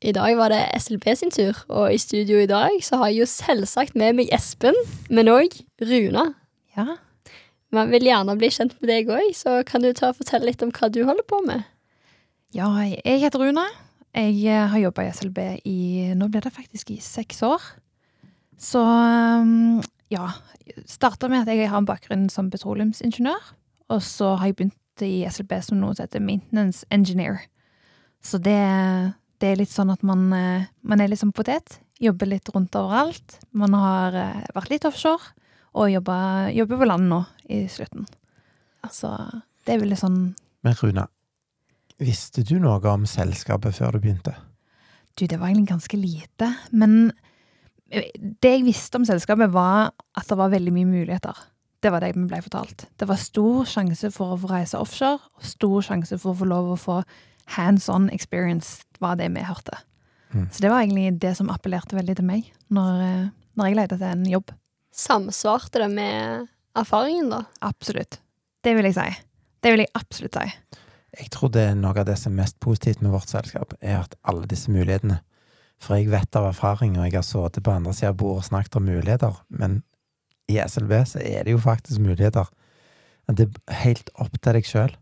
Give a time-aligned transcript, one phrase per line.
[0.00, 3.20] I dag var det SLB sin tur, og i studio i dag så har jeg
[3.20, 4.76] jo selvsagt med meg Espen,
[5.12, 6.30] men òg Runa.
[6.76, 6.96] Ja.
[7.70, 10.64] Man vil gjerne bli kjent med deg òg, så kan du ta og fortelle litt
[10.64, 11.68] om hva du holder på med?
[12.54, 12.66] ja,
[13.04, 13.66] jeg heter Runa.
[14.14, 15.38] Jeg eh, har jobba i SLB
[15.70, 15.78] i
[16.18, 17.62] Nå blir det faktisk i seks år.
[18.58, 20.32] Så um, ja.
[20.86, 23.54] Starta med at jeg har en bakgrunn som petroleumsingeniør.
[23.90, 27.40] Og så har jeg begynt i SLB som noe som heter maintenance engineer.
[28.22, 28.58] Så det,
[29.40, 31.78] det er litt sånn at man, eh, man er litt som potet.
[32.00, 33.38] Jobber litt rundt overalt.
[33.56, 35.32] Man har eh, vært litt offshore,
[35.76, 37.22] og jobber, jobber på land nå
[37.52, 38.06] i slutten.
[38.84, 39.14] Altså,
[39.64, 40.20] det er veldig sånn
[40.64, 41.06] Men Runa,
[42.00, 44.34] visste du noe om selskapet før du begynte?
[45.16, 46.50] Du, det var egentlig ganske lite.
[46.72, 47.12] Men
[47.88, 51.46] eh, det jeg visste om selskapet, var at det var veldig mye muligheter.
[51.80, 52.90] Det var det vi ble fortalt.
[53.00, 56.48] Det var stor sjanse for å få reise offshore, og stor sjanse for å få
[56.48, 57.00] lov å få
[57.56, 59.78] hands on experience, var det vi hørte.
[60.30, 60.48] Mm.
[60.52, 63.98] Så det var egentlig det som appellerte veldig til meg når, eh, når jeg lette
[63.98, 64.52] etter en jobb.
[64.94, 66.46] Samsvarte det med
[66.78, 67.44] erfaringen, da?
[67.66, 68.20] Absolutt.
[68.62, 69.08] Det vil jeg si.
[69.60, 70.76] Det vil jeg absolutt si.
[71.18, 74.04] Jeg tror det er noe av det som er mest positivt med vårt selskap, er
[74.04, 75.20] at alle disse mulighetene
[75.80, 78.48] For jeg vet av erfaring, og jeg har sittet på andre sida av bordet og
[78.50, 79.78] snakket om muligheter, men
[80.44, 82.50] i SLB så er det jo faktisk muligheter.
[83.32, 84.92] Det er helt opp til deg sjøl.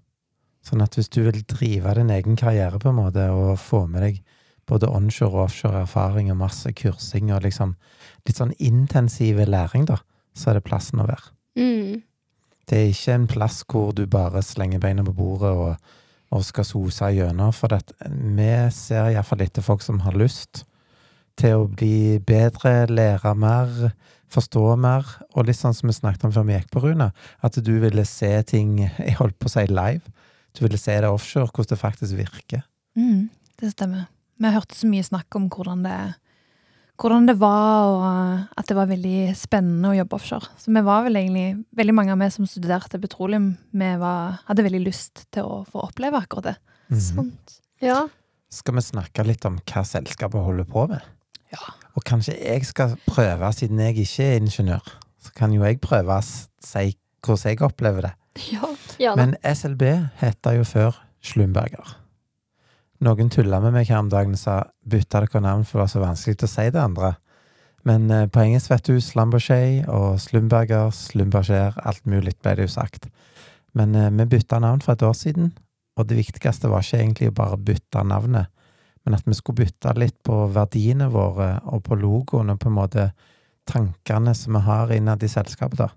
[0.67, 4.05] Sånn at hvis du vil drive din egen karriere på en måte, og få med
[4.05, 4.21] deg
[4.69, 7.75] både onshore og offshore erfaring og masse kursing og liksom
[8.29, 9.97] litt sånn intensiv læring, da,
[10.37, 11.33] så er det plassen å være.
[11.59, 12.03] Mm.
[12.69, 15.95] Det er ikke en plass hvor du bare slenger beina på bordet og,
[16.37, 17.97] og skal sose gjennom, for det,
[18.37, 20.67] vi ser iallfall etter folk som har lyst
[21.39, 23.93] til å bli bedre, lære mer,
[24.33, 27.11] forstå mer, og litt sånn som vi snakket om før vi gikk på Rune,
[27.47, 30.05] at du ville se ting, jeg holdt på å si live,
[30.59, 32.65] du ville se det offshore, hvordan det faktisk virker.
[32.99, 33.29] Mm,
[33.61, 34.09] det stemmer.
[34.39, 35.99] Vi hørte så mye snakk om hvordan det,
[36.99, 40.51] hvordan det var, og at det var veldig spennende å jobbe offshore.
[40.59, 44.67] Så vi var vel egentlig, veldig mange av vi som studerte petroleum, vi var, hadde
[44.67, 46.57] veldig lyst til å få oppleve akkurat det.
[46.91, 47.03] Mm.
[47.03, 47.59] Sånt.
[47.85, 48.03] Ja.
[48.51, 51.05] Skal vi snakke litt om hva selskapet holder på med?
[51.55, 51.75] Ja.
[51.97, 56.19] Og kanskje jeg skal prøve, siden jeg ikke er ingeniør, så kan jo jeg prøve
[56.19, 56.91] å si
[57.25, 58.15] hvordan jeg opplever det.
[58.53, 58.73] Ja.
[58.99, 59.17] Gjerne.
[59.17, 59.85] Men SLB
[60.21, 61.97] heter jo før Slumberger.
[63.05, 65.93] Noen tulla med meg her om dagen og sa bytta dere navn for det var
[65.93, 67.13] så vanskelig å si det andre.
[67.87, 72.75] Men eh, på engelsk vet du Slumbershey og Slumberger, Slumberger, alt mulig ble det jo
[72.75, 73.07] sagt.
[73.79, 75.53] Men eh, vi bytta navn for et år siden,
[75.99, 78.51] og det viktigste var ikke egentlig å bare bytte navnet,
[79.07, 82.77] men at vi skulle bytte litt på verdiene våre og på logoen og på en
[82.77, 83.09] måte
[83.69, 85.89] tankene som vi har innad i selskapet, da.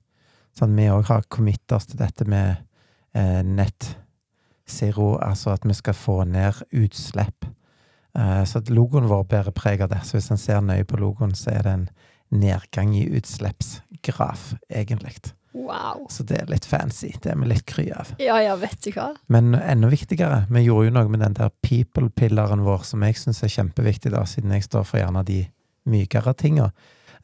[0.57, 2.61] Sånn vi òg har committa oss til dette med
[3.15, 3.95] eh, nett
[4.71, 7.47] zero, altså at vi skal få ned utslipp.
[8.17, 10.01] Eh, så logoen vår bærer preg av det.
[10.07, 11.85] Så hvis en ser nøye på logoen, så er det en
[12.31, 15.33] nedgang i utslippsgraf, egentlig.
[15.53, 16.05] Wow.
[16.09, 17.11] Så det er litt fancy.
[17.19, 18.13] Det er vi litt kry av.
[18.23, 19.09] Ja, ja, vet du hva.
[19.31, 23.43] Men enda viktigere, vi gjorde jo noe med den der people-pilleren vår, som jeg syns
[23.43, 25.41] er kjempeviktig, da, siden jeg står for gjerne de
[25.91, 26.69] mykere tinga.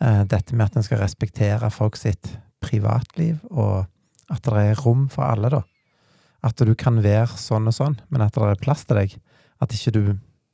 [0.04, 2.34] Eh, dette med at en skal respektere folk sitt
[2.64, 3.86] privatliv, og
[4.34, 5.62] at det er rom for alle, da.
[6.46, 9.16] At du kan være sånn og sånn, men at det er plass til deg.
[9.64, 10.04] At ikke du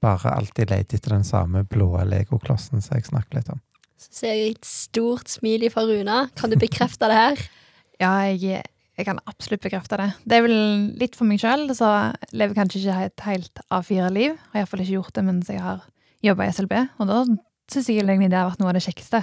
[0.03, 3.62] bare alltid leter etter den samme blå legoklossen som jeg snakker litt om.
[4.00, 6.25] Så ser jeg et stort smil fra Runa.
[6.36, 7.44] Kan du bekrefte det her?
[8.02, 8.64] Ja, jeg,
[8.97, 10.08] jeg kan absolutt bekrefte det.
[10.28, 10.56] Det er vel
[11.00, 14.34] litt for meg sjøl, så jeg lever kanskje ikke et helt A4-liv.
[14.52, 15.85] Har iallfall ikke gjort det mens jeg har
[16.25, 17.20] jobba i SLB, og da
[17.72, 19.22] syns jeg egentlig det har vært noe av det kjekkeste.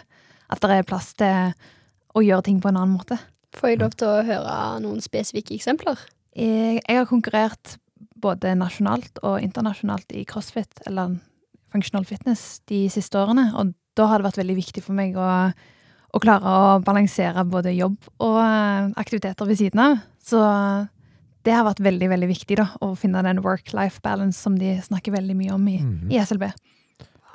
[0.55, 1.53] At det er plass til
[2.15, 3.19] å gjøre ting på en annen måte.
[3.57, 5.99] Får jeg lov til å høre noen spesifikke eksempler?
[6.37, 7.77] Jeg, jeg har konkurrert
[8.21, 11.17] både nasjonalt og internasjonalt i crossfit, eller
[11.73, 15.27] functional fitness, de siste årene, og da har det vært veldig viktig for meg å,
[16.15, 19.99] å klare å balansere både jobb og eh, aktiviteter ved siden av.
[20.23, 20.41] Så
[21.47, 25.15] det har vært veldig, veldig viktig da, å finne den work-life balance som de snakker
[25.17, 26.11] veldig mye om i, Mhm.
[26.13, 26.51] i SLB.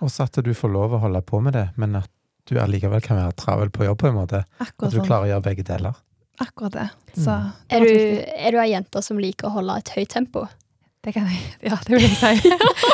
[0.06, 2.12] Også at du får lov å holde på med det, men at
[2.50, 4.44] du allikevel kan være travel på jobb, på en måte.
[4.62, 5.06] At du sånn.
[5.08, 5.96] klarer å gjøre begge deler.
[6.44, 6.90] Akkurat det.
[7.16, 7.52] Så Mm.
[7.70, 10.48] det Er du, er du ei jente som liker å holde et høyt tempo?
[11.06, 11.40] Det kan jeg
[11.70, 12.50] Ja, det vil jeg si.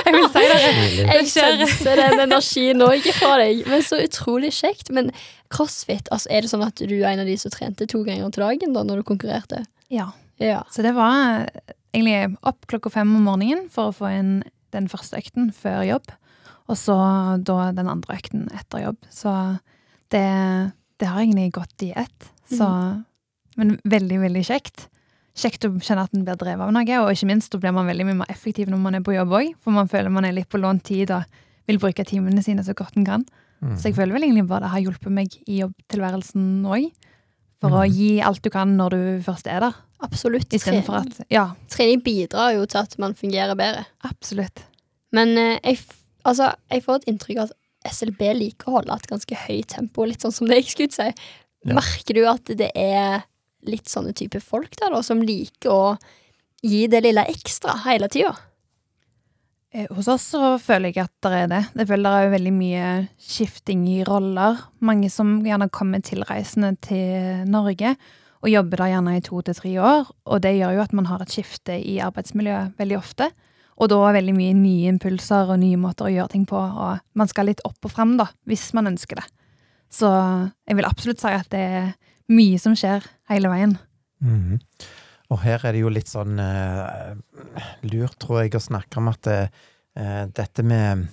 [0.05, 1.07] jeg vil si det.
[1.15, 3.65] Jeg senser den energien òg fra deg.
[3.71, 4.91] Men så utrolig kjekt.
[4.91, 5.11] Men
[5.49, 8.29] crossfit, altså, er det sånn at du er en av de som trente to ganger
[8.31, 9.63] til dagen da når du konkurrerte?
[9.89, 10.11] Ja.
[10.39, 10.63] Ja.
[10.71, 11.47] Så det var
[11.93, 16.11] egentlig opp klokka fem om morgenen for å få inn den første økten før jobb.
[16.69, 16.95] Og så
[17.43, 18.97] da den andre økten etter jobb.
[19.09, 19.31] Så
[20.11, 20.23] det,
[20.99, 22.29] det har egentlig gått i ett.
[22.51, 22.67] Så,
[23.57, 24.87] Men veldig, veldig kjekt.
[25.35, 27.87] Kjekt å kjenne at en blir drevet av noe, og ikke minst da blir man
[27.87, 29.53] veldig mye mer effektiv når man er på jobb òg.
[29.63, 31.23] For man føler man er litt på lånt tid og
[31.67, 33.23] vil bruke timene sine så godt en kan.
[33.61, 33.75] Mm.
[33.77, 36.89] Så jeg føler vel egentlig bare det har hjulpet meg i jobbtilværelsen òg.
[37.61, 37.93] For å Mhm.
[37.93, 39.73] gi alt du kan når du først er der.
[40.01, 40.49] Absolutt.
[40.49, 43.85] Trening, at Ja, trening bidrar jo til at man fungerer bedre.
[44.03, 44.63] absolutt.
[45.13, 45.77] Men eh, jeg,
[46.27, 50.05] altså, jeg får et inntrykk av at SLB liker å holde et ganske høyt tempo,
[50.05, 51.09] litt sånn som det jeg skulle si.
[51.65, 51.75] Ja.
[51.77, 53.25] Merker du at det er
[53.69, 55.83] litt sånne type folk der, da, som liker å
[56.65, 58.33] gi det lille ekstra hele tida?
[59.73, 61.61] Eh, Hos oss så føler jeg at det er det.
[61.79, 62.87] Jeg føler det er veldig mye
[63.21, 64.65] skifting i roller.
[64.83, 67.95] Mange som gjerne kommer tilreisende til Norge
[68.41, 70.11] og jobber der gjerne i to til tre år.
[70.25, 73.29] Og det gjør jo at man har et skifte i arbeidsmiljøet veldig ofte.
[73.81, 76.57] Og da er veldig mye nye impulser og nye måter å gjøre ting på.
[76.57, 79.25] Og man skal litt opp og frem, da, hvis man ønsker det.
[79.91, 81.87] Så jeg vil absolutt si at det er
[82.31, 83.73] mye som skjer hele veien.
[84.21, 84.59] Mm.
[85.31, 87.15] Og her er det jo litt sånn uh,
[87.87, 89.47] lurt, tror jeg, å snakke om at uh,
[90.29, 91.07] dette med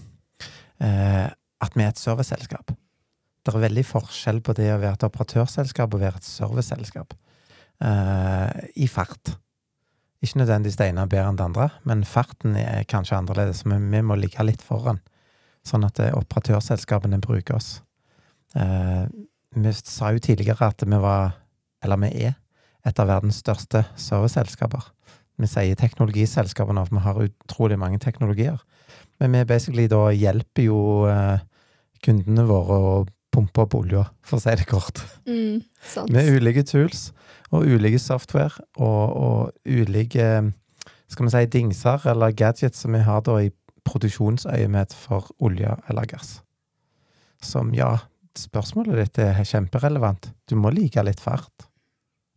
[0.82, 2.74] uh, at vi er et serviceselskap.
[3.42, 7.14] Det er veldig forskjell på det å være et operatørselskap og være et serviceselskap.
[7.78, 9.30] I fart.
[10.22, 13.62] Ikke nødvendigvis det ene er bedre enn det andre, men farten er kanskje annerledes.
[13.70, 14.98] Men vi må ligge litt foran,
[15.66, 17.70] sånn at eh, operatørselskapene bruker oss.
[18.58, 19.06] Eh,
[19.58, 21.36] vi sa jo tidligere at vi var,
[21.84, 22.38] eller vi er,
[22.86, 24.90] et av verdens største serviceselskaper.
[25.38, 28.58] Vi sier teknologiselskaper nå, for vi har utrolig mange teknologier.
[29.20, 30.80] Men vi basically da hjelper jo
[31.10, 31.38] eh,
[32.02, 32.92] kundene våre å
[33.34, 35.02] pumpe opp olja, for å si det kort.
[35.28, 35.60] Mm.
[36.14, 37.10] Med ulike tools
[37.52, 40.28] og ulike software og, og ulike
[41.08, 43.52] skal vi si, dingser eller gadgets som vi har da i
[43.88, 46.38] produksjonsøyemed for olje eller gass.
[47.44, 47.94] Som ja,
[48.36, 50.30] spørsmålet ditt er kjemperelevant.
[50.48, 51.68] Du må like litt fart.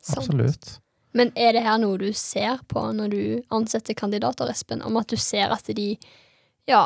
[0.02, 0.24] Sant.
[0.24, 0.78] Absolutt.
[1.18, 4.84] Men er det her noe du ser på når du ansetter kandidater, Espen?
[4.86, 5.90] Om at du ser at de
[6.70, 6.86] ja,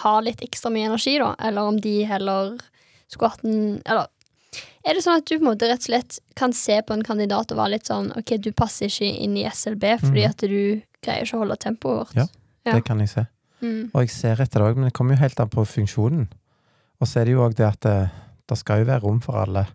[0.00, 1.34] har litt ekstra mye energi, da?
[1.36, 2.56] Eller om de heller
[3.10, 4.06] skulle hatt en Eller
[4.84, 7.02] er det sånn at du på en måte rett og slett kan se på en
[7.06, 10.30] kandidat og være litt sånn OK, du passer ikke inn i SLB fordi Mhm.
[10.30, 12.16] at du greier ikke å holde tempoet vårt?
[12.16, 12.26] Ja.
[12.66, 12.72] Ja.
[12.74, 13.26] Det kan jeg se.
[13.62, 13.90] Mm.
[13.94, 16.26] Og jeg ser etter det òg, men det kommer jo helt an på funksjonen.
[17.00, 18.10] Og så er det jo òg det at det,
[18.48, 19.66] det skal jo være rom for alle.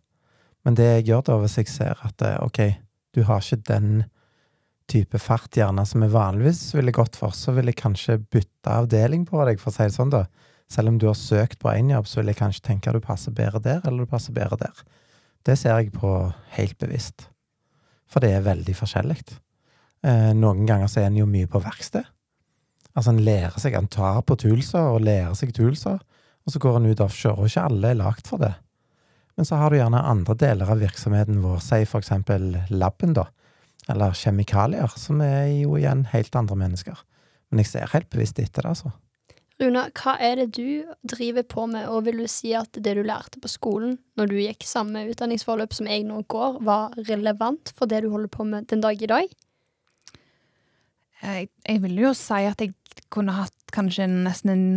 [0.65, 2.59] Men det jeg gjør da, hvis jeg ser at eh, ok,
[3.13, 4.05] du har ikke den
[4.87, 9.25] type fart gjerne som jeg vanligvis ville gått for, så vil jeg kanskje bytte avdeling
[9.25, 10.25] på deg, for å si det sånn, da.
[10.71, 13.03] Selv om du har søkt på én jobb, så vil jeg kanskje tenke at du
[13.03, 14.83] passer bedre der, eller du passer bedre der.
[15.45, 16.11] Det ser jeg på
[16.57, 17.27] helt bevisst.
[18.09, 19.19] For det er veldig forskjellig.
[20.05, 22.05] Eh, noen ganger så er en jo mye på verksted.
[22.95, 25.99] Altså, en lærer seg, han tar på tulser, og lærer seg tulser,
[26.45, 28.53] og så går han ut offshore, og ikke alle er lagd for det.
[29.35, 33.27] Men så har du gjerne andre deler av virksomheten vår, si for eksempel laben, da,
[33.91, 37.01] eller kjemikalier, som er jo igjen helt andre mennesker.
[37.51, 38.93] Men jeg ser helt bevisst etter det, altså.
[39.61, 43.03] Runa, hva er det du driver på med, og vil du si at det du
[43.07, 47.87] lærte på skolen når du gikk samme utdanningsforløp som jeg nå går, var relevant for
[47.87, 49.31] det du holder på med den dag i dag?
[51.23, 52.75] Jeg, jeg vil jo si at jeg
[53.13, 54.67] kunne hatt kanskje nesten en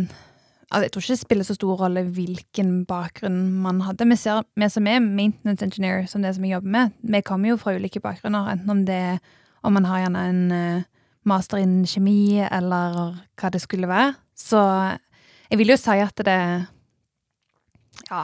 [0.69, 4.05] altså Jeg tror ikke det spiller så stor rolle hvilken bakgrunn man hadde.
[4.05, 7.49] Vi, ser, vi som er maintenance engineer, som det som jeg jobber med, vi kommer
[7.49, 8.51] jo fra ulike bakgrunner.
[8.53, 9.19] Enten om det
[9.65, 10.83] om man har gjerne en eh,
[11.27, 14.13] master innen kjemi, eller hva det skulle være.
[14.39, 14.59] Så
[15.49, 16.39] jeg vil jo si at det
[18.09, 18.23] Ja.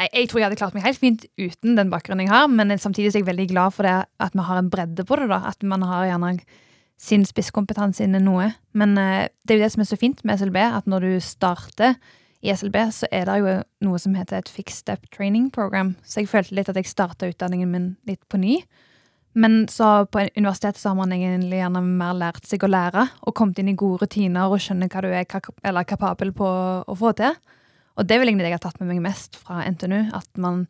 [0.00, 2.72] Jeg, jeg tror jeg hadde klart meg helt fint uten den bakgrunnen jeg har, men
[2.78, 5.28] samtidig er jeg veldig glad for det at vi har en bredde på det.
[5.28, 6.38] da, At man har gjerne
[7.00, 8.50] sin spisskompetanse innen noe.
[8.76, 11.12] Men uh, det er jo det som er så fint med SLB, at når du
[11.24, 11.96] starter
[12.40, 15.94] i SLB, så er det jo noe som heter et fixed step training program.
[16.04, 18.60] Så jeg følte litt at jeg starta utdanningen min litt på ny.
[19.32, 23.34] Men så på universitetet så har man egentlig gjerne mer lært seg å lære, og
[23.38, 25.52] kommet inn i gode rutiner og skjønner hva du er kap
[25.86, 26.48] kapabel på
[26.82, 27.36] å få til.
[27.94, 30.64] Og det vel egentlig det jeg har tatt med meg mest fra NTNU, at man,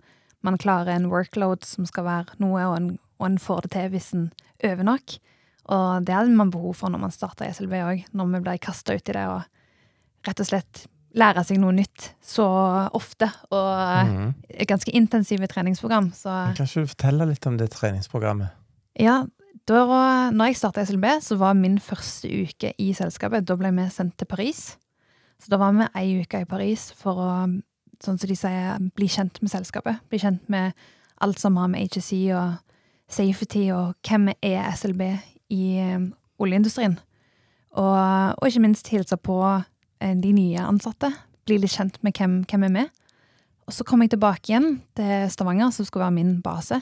[0.44, 3.90] man klarer en workload som skal være noe, og en, og en får det til
[3.94, 4.30] hvis en
[4.66, 5.16] øver nok.
[5.70, 8.96] Og det hadde man behov for når man starta SLB òg, når vi ble kasta
[8.96, 9.44] ut i det og
[10.26, 10.84] rett og slett
[11.18, 12.46] lære seg noe nytt så
[12.96, 13.30] ofte.
[13.50, 14.30] Og mm.
[14.54, 16.12] et ganske intensive treningsprogram.
[16.16, 18.56] Så Kan ikke du fortelle litt om det treningsprogrammet?
[19.00, 19.22] ja,
[19.68, 23.86] da når jeg starta SLB, så var min første uke i selskapet Da ble vi
[23.92, 24.76] sendt til Paris.
[25.40, 27.30] Så da var vi ei uke i Paris for å,
[28.02, 30.02] sånn som de sier, bli kjent med selskapet.
[30.10, 30.74] Bli kjent med
[31.20, 32.58] alt som har med HSE og
[33.10, 35.02] safety og hvem er SLB
[35.50, 36.02] i eh,
[36.40, 36.98] oljeindustrien.
[37.78, 37.96] Og,
[38.36, 39.38] og ikke minst hilse på
[40.00, 41.12] de nye ansatte.
[41.48, 42.96] Bli litt kjent med hvem, hvem er med.
[43.68, 46.80] Og så kom jeg tilbake igjen til Stavanger, som skulle være min base.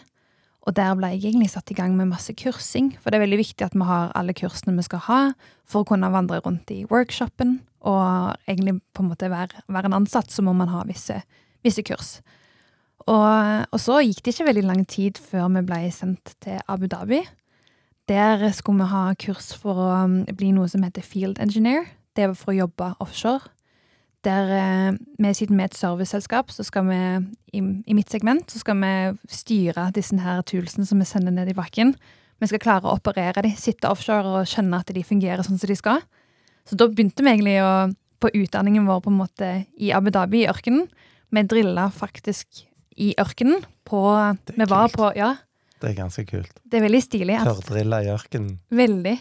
[0.68, 3.40] Og der ble jeg egentlig satt i gang med masse kursing, for det er veldig
[3.40, 5.20] viktig at vi har alle kursene vi skal ha
[5.68, 10.00] for å kunne vandre rundt i workshopen Og egentlig på en måte være, være en
[10.00, 11.20] ansatt, så må man ha visse,
[11.64, 12.18] visse kurs.
[13.06, 16.88] Og, og så gikk det ikke veldig lang tid før vi ble sendt til Abu
[16.90, 17.22] Dhabi.
[18.08, 21.86] Der skulle vi ha kurs for å um, bli noe som heter field engineer.
[22.18, 23.52] Det er for å jobbe offshore.
[24.26, 26.98] Der eh, vi, siden vi er et serviceselskap, så skal vi
[27.54, 28.90] i, i mitt segment så skal vi
[29.30, 31.94] styre disse her toolsene som vi sender ned i bakken.
[32.42, 35.70] Vi skal klare å operere de, sitte offshore og skjønne at de fungerer sånn som
[35.70, 36.02] de skal.
[36.66, 37.72] Så da begynte vi egentlig å,
[38.18, 40.90] på utdanningen vår på en måte i Abu Dhabi, i ørkenen.
[41.30, 42.64] Vi drilla faktisk
[42.98, 43.62] i ørkenen.
[43.86, 44.02] På,
[44.50, 44.98] vi var kult.
[44.98, 45.36] på, ja,
[45.78, 46.50] Det er ganske kult.
[46.66, 47.38] det er veldig stilig.
[47.46, 48.58] Tørrdrilla i ørkenen.
[48.74, 49.18] Veldig.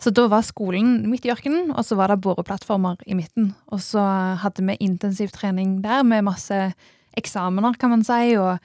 [0.00, 3.52] Så da var skolen midt i ørkenen, og så var det boreplattformer i midten.
[3.68, 4.00] Og så
[4.40, 6.72] hadde vi intensivtrening der med masse
[7.20, 8.56] eksamener, kan man si, og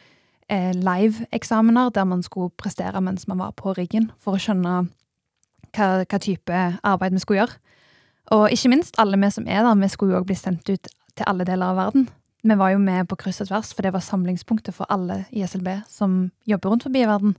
[0.48, 4.86] eh, live-eksamener der man skulle prestere mens man var på riggen, for å skjønne
[5.76, 7.60] hva, hva type arbeid vi skulle gjøre.
[8.36, 10.88] Og ikke minst, alle vi som er der, vi skulle jo òg bli sendt ut
[10.88, 12.08] til alle deler av verden.
[12.46, 15.44] Vi var jo med på kryss og tvers, for det var samlingspunktet for alle i
[15.46, 17.36] SLB som jobber rundt forbi i verden.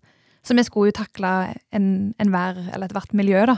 [0.47, 1.33] Så vi skulle jo takle
[1.75, 1.89] en,
[2.19, 3.57] en eller ethvert miljø, da.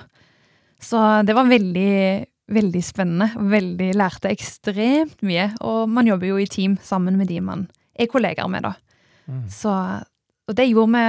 [0.81, 3.31] Så det var veldig, veldig spennende.
[3.51, 5.51] Veldig lærte ekstremt mye.
[5.67, 7.67] Og man jobber jo i team sammen med de man
[7.99, 8.75] er kollegaer med, da.
[9.29, 9.45] Mm.
[9.51, 9.73] Så,
[10.49, 11.03] og det gjorde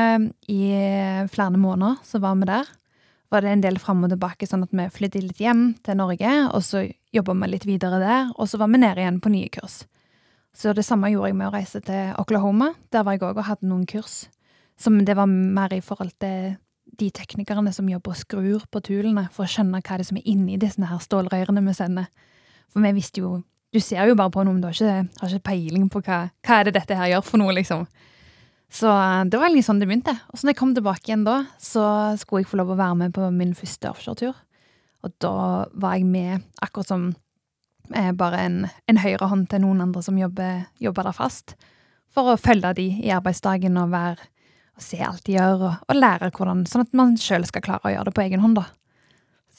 [0.50, 2.72] vi i flere måneder, så var vi der.
[3.30, 6.32] Var det en del fram og tilbake, sånn at vi flyttet litt hjem til Norge,
[6.50, 6.82] og så
[7.14, 9.84] jobba vi litt videre der, og så var vi nede igjen på nye kurs.
[10.58, 12.74] Så det samme gjorde jeg med å reise til Oklahoma.
[12.90, 14.24] Der var jeg òg og hadde noen kurs.
[14.80, 16.58] Som det var mer i forhold til
[17.00, 20.28] de teknikerne som jobber og skrur på tulene, for å skjønne hva er som er
[20.30, 22.10] inni disse her stålrørene vi sender.
[22.70, 25.30] For vi visste jo Du ser jo bare på noe, men du har ikke, har
[25.30, 27.84] ikke peiling på hva, hva er det dette her gjør for noe, liksom.
[28.66, 30.16] Så eh, det var egentlig sånn det begynte.
[30.30, 31.84] Og så når jeg kom tilbake igjen da, så
[32.18, 34.34] skulle jeg få lov å være med på min første offshoretur.
[35.06, 35.34] Og da
[35.70, 37.06] var jeg med akkurat som
[37.94, 41.54] eh, bare en, en høyrehånd til noen andre som jobber, jobber der fast.
[42.14, 44.30] For å følge de i arbeidsdagen og være
[44.80, 47.84] og se alt de gjør, og, og lære hvordan, sånn at man sjøl skal klare
[47.84, 48.62] å gjøre det på egen hånd.
[48.62, 48.70] da.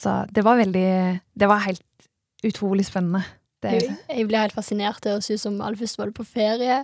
[0.01, 1.85] Så det var veldig Det var helt
[2.43, 3.21] utrolig spennende.
[3.61, 3.75] Det,
[4.09, 5.01] Jeg, ble helt fascinert.
[5.03, 6.81] Det høres ut som aller først var du på ferie.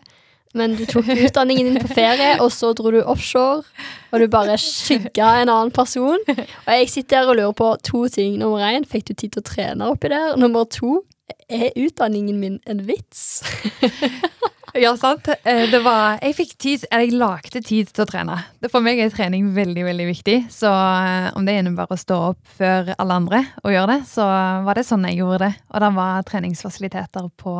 [0.53, 3.65] Men du tok utdanningen din på ferie, og så dro du offshore.
[4.13, 6.21] Og du bare skygga en annen person.
[6.29, 8.37] Og jeg sitter her og lurer på to ting.
[8.37, 10.37] Nummer én, fikk du tid til å trene oppi der?
[10.37, 11.01] Nummer to,
[11.49, 13.41] er utdanningen min en vits?
[14.77, 15.27] Ja, sant.
[15.43, 18.35] Eh, Det var, jeg fikk tid, jeg lagde tid til å trene.
[18.69, 20.35] For meg er trening veldig veldig viktig.
[20.53, 24.27] Så eh, om det innebærer å stå opp før alle andre og gjøre det, så
[24.67, 25.53] var det sånn jeg gjorde det.
[25.73, 27.55] Og det var treningsfasiliteter på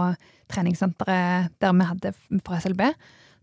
[0.54, 2.14] treningssenteret der vi hadde
[2.46, 2.84] på SLB.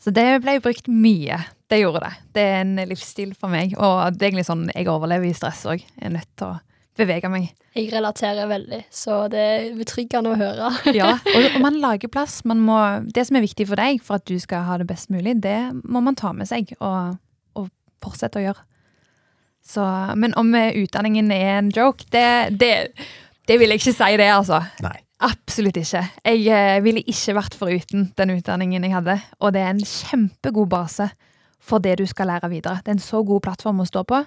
[0.05, 1.41] Så det ble brukt mye.
[1.71, 2.13] Det gjorde det.
[2.37, 3.75] Det er en livsstil for meg.
[3.79, 5.83] Og det er egentlig sånn jeg overlever i stress òg.
[5.83, 6.61] Jeg er nødt til å
[6.99, 7.49] bevege meg.
[7.75, 10.71] Jeg relaterer veldig, så det er betryggende å høre.
[10.99, 12.43] Ja, og, og man lager plass.
[12.49, 12.79] Man må,
[13.15, 15.59] det som er viktig for deg for at du skal ha det best mulig, det
[15.83, 17.19] må man ta med seg og,
[17.59, 17.69] og
[18.05, 18.67] fortsette å gjøre.
[19.65, 19.85] Så,
[20.21, 22.27] men om eh, utdanningen er en joke, det,
[22.61, 22.75] det,
[23.49, 24.61] det vil jeg ikke si det, altså.
[24.85, 24.99] Nei.
[25.25, 26.03] Absolutt ikke.
[26.27, 29.17] Jeg eh, ville ikke vært foruten den utdanningen jeg hadde.
[29.41, 31.09] Og det er en kjempegod base
[31.65, 32.83] for det du skal lære videre.
[32.85, 34.21] Det er en så god plattform å stå på.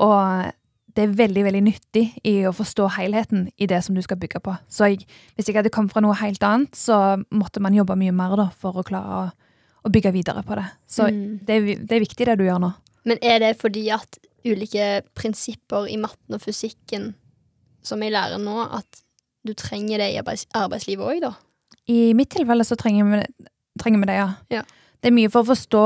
[0.00, 0.48] Og
[0.96, 4.40] det er veldig veldig nyttig i å forstå helheten i det som du skal bygge
[4.42, 4.54] på.
[4.68, 5.04] Så jeg,
[5.36, 8.48] hvis jeg hadde kommet fra noe helt annet, så måtte man jobbe mye mer da,
[8.58, 9.28] for å klare å,
[9.86, 10.66] å bygge videre på det.
[10.90, 11.38] Så Mm.
[11.46, 12.72] det, det er viktig det du gjør nå.
[13.08, 17.14] Men er det fordi at ulike prinsipper i matten og fysikken
[17.82, 19.02] som jeg lærer nå, at
[19.46, 21.32] du trenger det i arbeids arbeidslivet òg, da?
[21.88, 23.22] I mitt tilfelle så trenger vi,
[23.80, 24.28] trenger vi det, ja.
[24.52, 24.62] Ja.
[25.00, 25.84] Det er mye for å forstå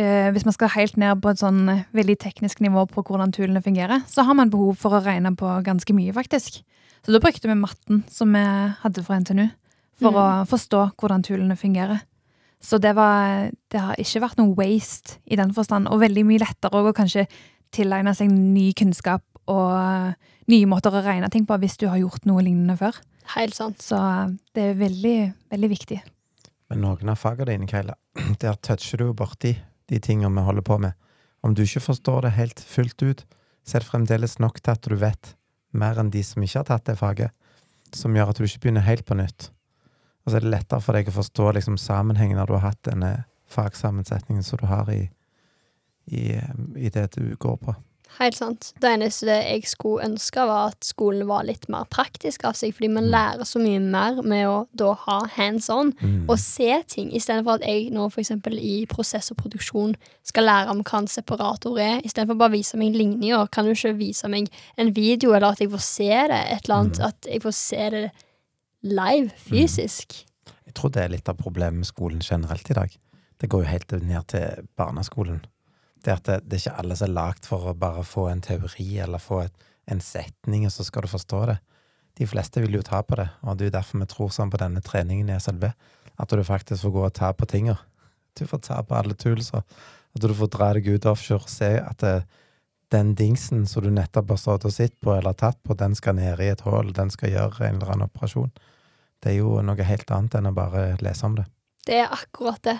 [0.00, 3.32] eh, Hvis man skal helt ned på et sånn eh, veldig teknisk nivå på hvordan
[3.36, 6.62] tulene fungerer, så har man behov for å regne på ganske mye, faktisk.
[7.04, 8.42] Så da brukte vi matten som vi
[8.82, 9.48] hadde fra NTNU,
[10.00, 10.20] for Mm.
[10.20, 12.00] å forstå hvordan tulene fungerer.
[12.60, 16.42] Så det, var, det har ikke vært noe waste i den forstand, og veldig mye
[16.42, 17.26] lettere å kanskje
[17.72, 20.12] tilegne seg ny kunnskap og eh,
[20.48, 22.96] nye måter å regne ting på hvis du har gjort noe lignende før.
[23.36, 23.80] Helt sant.
[23.80, 23.96] Så
[24.54, 25.16] det er veldig,
[25.52, 26.00] veldig viktig.
[26.70, 27.94] Men noen av fagene dine, Keila,
[28.42, 29.54] der toucher du borti
[29.90, 30.96] de tingene vi holder på med.
[31.42, 33.24] Om du ikke forstår det helt fullt ut,
[33.64, 35.34] så er det fremdeles nok til at du vet
[35.76, 37.34] mer enn de som ikke har tatt det faget,
[37.94, 39.50] som gjør at du ikke begynner helt på nytt.
[40.24, 42.82] Og så er det lettere for deg å forstå liksom, sammenhengen når du har hatt
[42.86, 43.12] denne
[43.50, 45.02] fagsammensetningen som du har i,
[46.06, 46.38] i,
[46.76, 47.74] i det du går på.
[48.18, 48.72] Helt sant.
[48.82, 52.88] Det eneste jeg skulle ønske, var at skolen var litt mer praktisk av seg, fordi
[52.90, 53.10] man Mm.
[53.10, 56.28] lærer så mye mer med å da ha hands on Mm.
[56.28, 60.82] og se ting, istedenfor at jeg nå eksempel i prosess og produksjon skal lære om
[60.82, 63.50] hva en separator er, istedenfor bare å vise meg ligninger.
[63.50, 66.76] Kan du ikke vise meg en video, eller at jeg får se det, et eller
[66.80, 67.04] annet, Mm.
[67.06, 68.10] at jeg får se det
[68.82, 70.24] live, fysisk.
[70.66, 72.90] Jeg tror det er litt av problemet med skolen generelt i dag.
[73.38, 75.40] Det går jo helt ned til barneskolen.
[76.04, 78.40] Det at det, det er ikke alle som er lagd for å bare få en
[78.44, 81.58] teori eller få et, en setning, og så skal du forstå det.
[82.20, 84.52] De fleste vil jo ta på det, og det er jo derfor vi tror sånn
[84.52, 85.70] på denne treningen i SLB.
[86.20, 87.78] At du faktisk får gå og ta på tinga.
[88.36, 89.64] Du får ta på alle tulser,
[90.10, 92.24] At du får dra deg ut offshore og se at det,
[92.90, 96.16] den dingsen som du nettopp har stått og sett på eller tatt på, den skal
[96.18, 98.50] ned i et hull, den skal gjøre en eller annen operasjon.
[99.22, 101.46] Det er jo noe helt annet enn å bare lese om det.
[101.86, 102.78] Det er akkurat det.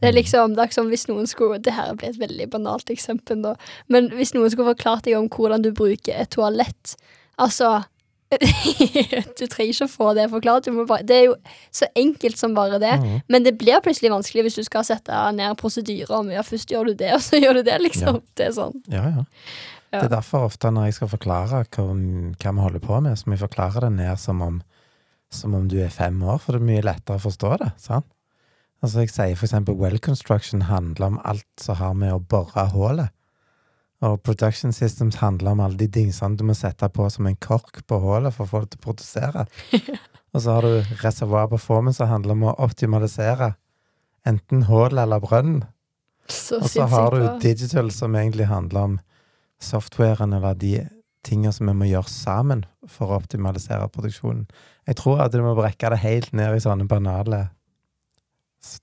[0.00, 2.50] Det er liksom, det er ikke som hvis noen skulle Det her blir et veldig
[2.52, 3.54] banalt eksempel, da.
[3.88, 6.96] Men hvis noen skulle forklart deg om hvordan du bruker et toalett
[7.40, 7.82] Altså
[9.38, 10.66] Du trenger ikke å få det forklart.
[10.88, 11.36] Bare, det er jo
[11.74, 12.96] så enkelt som bare det.
[12.98, 13.20] Mm.
[13.30, 16.90] Men det blir plutselig vanskelig hvis du skal sette ned prosedyrer om ja, først gjør
[16.90, 18.18] du det, og så gjør du det, liksom.
[18.36, 18.74] Det er sånn.
[18.90, 19.24] Ja, ja.
[19.92, 20.00] Ja.
[20.00, 23.28] Det er derfor ofte når jeg skal forklare hva, hva vi holder på med, så
[23.28, 24.58] må jeg forklare det ned som om,
[25.32, 27.70] som om du er fem år, for det er mye lettere å forstå det.
[27.80, 28.10] sant?
[28.84, 32.66] Altså Jeg sier for eksempel well construction handler om alt som har med å bore
[32.74, 33.12] hullet.
[34.04, 37.80] Og production systems handler om alle de dingsene du må sette på som en kork
[37.88, 39.46] på hullet for å få det til å produsere.
[40.36, 43.54] Og så har du reservoir performance som handler om å optimalisere
[44.28, 45.62] enten hull eller brønn.
[46.28, 48.98] Og så har du digital, som egentlig handler om
[49.62, 50.74] softwaren eller de
[51.24, 54.44] tingene som vi må gjøre sammen for å optimalisere produksjonen.
[54.86, 57.46] Jeg tror at du må brekke det helt ned i sånne banale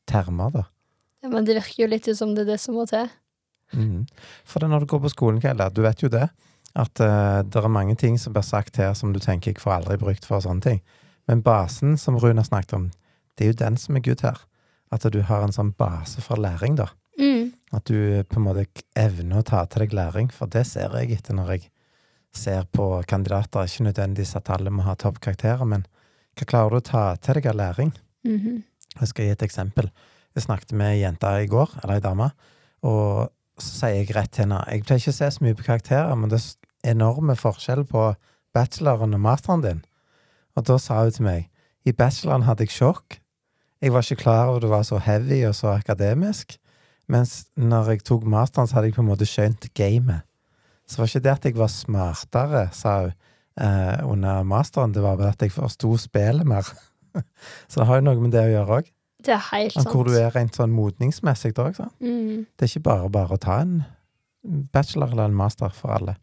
[0.10, 0.64] termer, da.
[1.24, 3.08] Ja, men det virker jo litt som det er det som må til.
[3.74, 4.04] Mm.
[4.46, 6.28] For det når du går på skolen, Kelle, du vet jo det,
[6.74, 9.78] at uh, det er mange ting som blir sagt her som du tenker jeg får
[9.78, 10.82] aldri brukt for sånne ting.
[11.30, 12.90] Men basen som Rune snakket om,
[13.38, 14.42] det er jo den som er Gud her.
[14.94, 16.90] At du har en sånn base for læring, da.
[17.20, 17.54] Mm.
[17.74, 18.66] At du på en måte
[19.00, 21.70] evner å ta til deg læring, for det ser jeg etter når jeg
[22.34, 23.66] ser på kandidater.
[23.66, 25.88] Ikke nødvendigvis at alle må ha toppkarakterer, men
[26.38, 27.94] hva klarer du å ta til deg av læring?
[28.28, 28.64] Mhm.
[29.00, 29.90] Jeg skal gi et eksempel.
[30.34, 32.30] Jeg snakket med ei jente i går, eller ei dame,
[32.84, 35.66] og så sier jeg rett til henne Jeg pleier ikke å se så mye på
[35.68, 38.08] karakterer, men det er enorme forskjell på
[38.54, 39.84] bacheloren og masteren din.
[40.58, 41.50] Og da sa hun til meg
[41.86, 43.20] i bacheloren hadde jeg sjokk.
[43.84, 46.58] Jeg var ikke klar over det var så heavy og så akademisk.
[47.12, 50.24] Mens når jeg tok masteren, så hadde jeg på en måte skjønt gamet.
[50.88, 53.14] Så det var ikke det at jeg var smartere, sa hun,
[53.60, 54.94] eh, under masteren.
[54.94, 56.64] Det var bare at jeg forsto spillet mer.
[57.70, 58.92] så det har jo noe med det å gjøre òg.
[59.24, 59.92] Det er helt sant.
[59.94, 61.78] Hvor du er rent sånn modningsmessig òg.
[62.04, 62.46] Mm.
[62.58, 63.78] Det er ikke bare bare å ta en
[64.74, 66.18] bachelor eller en master for alle.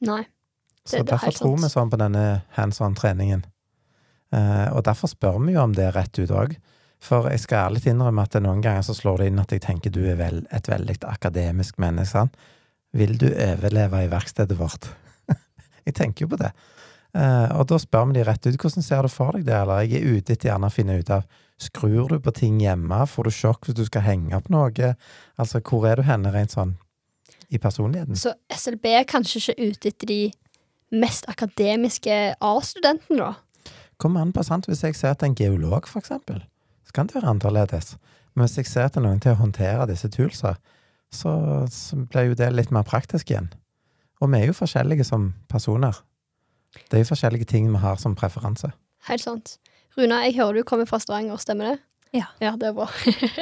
[0.00, 0.22] Nei.
[0.84, 3.44] Så Det- det er derfor helt tror vi sånn på denne hands on-treningen.
[4.32, 6.56] Eh, og derfor spør vi jo om det rett ut òg.
[7.00, 9.60] For jeg skal ærlig innrømme at det noen ganger så slår det inn at jeg
[9.60, 12.06] tenker du er vel, et veldig akademisk menneske.
[12.06, 12.36] sant?
[12.94, 14.88] Vil du overleve i verkstedet vårt?
[15.86, 16.52] jeg tenker jo på det.
[17.14, 19.84] Eh, og da spør vi de rett ut hvordan ser du for deg det, eller
[19.86, 21.26] jeg er ute etter gjerne å finne ut av
[21.62, 22.96] Skrur du på ting hjemme?
[23.06, 24.88] Får du sjokk hvis du skal henge opp noe?
[25.38, 26.74] Altså, hvor er du henne rent sånn
[27.46, 28.18] i personligheten?
[28.18, 30.18] Så SLB er kanskje ikke ute etter de
[30.94, 33.70] mest akademiske A-studentene, da.
[34.02, 34.66] Kommer an på, sant?
[34.66, 36.42] Hvis jeg ser til en geolog, for eksempel,
[36.82, 37.94] så kan det være annerledes.
[38.34, 40.56] Men hvis jeg ser til noen til å håndtere disse toolsa,
[41.14, 41.34] så,
[41.70, 43.52] så blir jo det litt mer praktisk igjen.
[44.18, 46.02] Og vi er jo forskjellige som personer.
[46.88, 48.72] Det er jo forskjellige ting vi har som preferanse.
[49.08, 49.56] Helt sant.
[49.98, 51.76] Runa, jeg hører du kommer fra Stavanger, stemmer det?
[52.14, 52.28] Ja.
[52.42, 52.86] Ja, det er bra.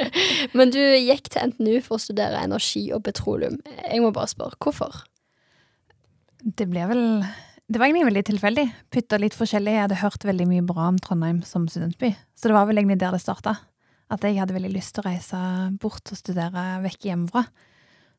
[0.57, 3.59] Men du gikk til NTNU for å studere energi og petroleum.
[3.85, 5.03] Jeg må bare spørre, hvorfor?
[6.43, 7.03] Det ble vel
[7.71, 8.65] Det var egentlig veldig tilfeldig.
[8.91, 9.75] Putta litt forskjellig.
[9.77, 12.11] Jeg hadde hørt veldig mye bra om Trondheim som studentby.
[12.35, 13.55] Så det var vel egentlig der det starta.
[14.11, 15.39] At jeg hadde veldig lyst til å reise
[15.81, 17.45] bort og studere vekk hjemmefra.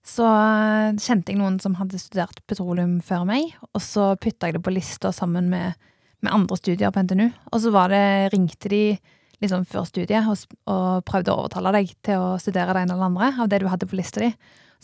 [0.05, 4.59] Så eh, kjente jeg noen som hadde studert petroleum før meg, og så putta jeg
[4.59, 5.79] det på lista sammen med,
[6.21, 7.31] med andre studier på NTNU.
[7.53, 8.85] Og så det, ringte de
[9.43, 13.11] liksom før studiet og, og prøvde å overtale deg til å studere det ene eller
[13.11, 14.31] andre av det du hadde på lista di.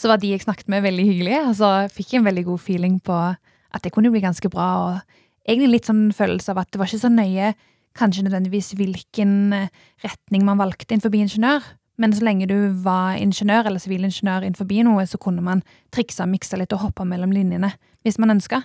[0.01, 2.63] Så var de jeg snakket med, veldig hyggelige, og så fikk jeg en veldig god
[2.65, 4.69] feeling på at det kunne bli ganske bra.
[4.89, 7.53] Og egentlig litt sånn følelse av at det var ikke så nøye
[7.99, 9.71] kanskje nødvendigvis hvilken eh,
[10.05, 11.65] retning man valgte innenfor ingeniør,
[12.01, 15.61] men så lenge du var ingeniør eller sivilingeniør innenfor noe, så kunne man
[15.93, 17.75] trikse, og mikse litt og hoppe mellom linjene
[18.07, 18.63] hvis man ønska.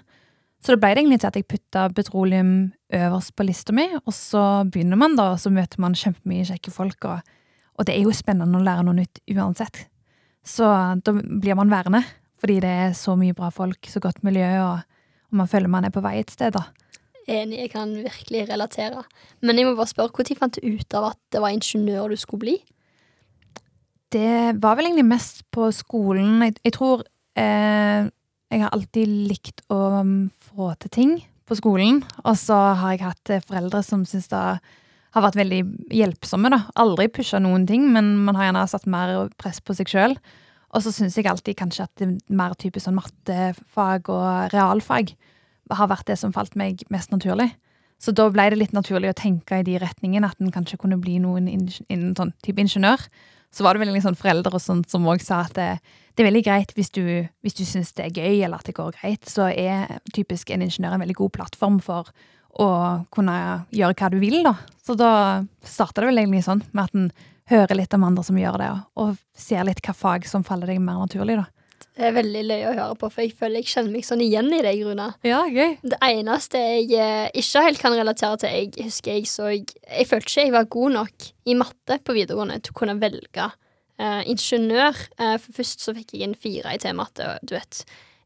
[0.64, 2.54] Så det ble det egentlig til at jeg putta petroleum
[2.96, 6.72] øverst på lista mi, og så begynner man da, og så møter man kjempemye kjekke
[6.74, 7.20] folk, og,
[7.76, 9.84] og det er jo spennende å lære noe nytt uansett.
[10.46, 10.70] Så
[11.04, 12.02] da blir man værende,
[12.42, 14.88] fordi det er så mye bra folk, så godt miljø, og,
[15.30, 16.70] og man føler man er på vei et sted, da.
[17.26, 19.04] Enig, jeg kan virkelig relatere.
[19.42, 22.20] Men jeg må bare spørre, når fant du ut av at det var ingeniør du
[22.22, 22.58] skulle bli?
[24.16, 26.40] Det var vel egentlig mest på skolen.
[26.46, 27.04] Jeg, jeg tror
[27.36, 28.08] eh,
[28.54, 30.16] jeg har alltid likt å um,
[30.48, 31.14] få til ting
[31.46, 32.00] på skolen.
[32.24, 34.40] Og så har jeg hatt eh, foreldre som syns det
[35.16, 35.60] har vært veldig
[35.96, 36.52] hjelpsomme.
[36.54, 36.62] da.
[36.80, 40.18] Aldri pusha noen ting, men man har gjerne satt mer press på seg sjøl.
[40.76, 45.16] Og så syns jeg alltid kanskje at det er mer typisk sånn mattefag og realfag
[45.76, 47.50] har vært det som falt meg mest naturlig.
[48.00, 51.00] Så da ble det litt naturlig å tenke i de retningene, at en kanskje kunne
[51.02, 53.02] bli noen innen sånn type ingeniør.
[53.56, 55.70] Så var det veldig sånn foreldre og sånt som òg sa at det,
[56.14, 57.04] det, er veldig greit hvis du,
[57.46, 60.66] hvis du syns det er gøy, eller at det går greit, så er typisk en
[60.66, 62.12] ingeniør en veldig god plattform for
[62.56, 62.68] å
[63.12, 63.38] kunne
[63.76, 64.56] gjøre hva du vil, da.
[64.84, 65.12] Så da
[65.64, 67.10] starta det vel egentlig sånn, med at en
[67.52, 70.84] hører litt om andre som gjør det, og ser litt hva fag som faller deg
[70.84, 71.48] mer naturlig, da.
[71.96, 74.50] Det er veldig løye å høre på, for jeg føler jeg kjenner meg sånn igjen
[74.52, 75.08] i deg, Runa.
[75.24, 75.78] Ja, gøy.
[75.80, 80.10] Det eneste jeg eh, ikke helt kan relatere til, jeg husker jeg så Jeg, jeg
[80.10, 84.22] følte ikke jeg var god nok i matte på videregående til å kunne velge eh,
[84.28, 85.00] ingeniør.
[85.16, 87.86] Eh, for først så fikk jeg en fire i T-matte, og du vet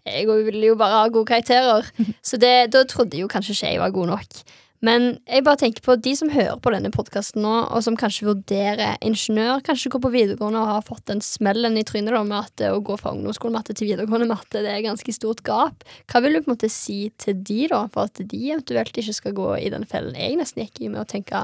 [0.10, 1.94] Jeg ville jo bare ha gode karakterer,
[2.32, 4.42] så det, da trodde jeg jo kanskje ikke jeg var god nok.
[4.86, 8.30] Men jeg bare tenker på de som hører på denne podkasten nå, og som kanskje
[8.30, 12.48] vurderer ingeniør, kanskje går på videregående og har fått den smellen i trynet da, med
[12.48, 15.84] at å gå fra ungdomsskolematte til videregående matte, det er ganske stort gap.
[16.08, 19.18] Hva vil du på en måte si til de, da, for at de eventuelt ikke
[19.18, 21.44] skal gå i den fellen jeg nesten gikk i med å tenke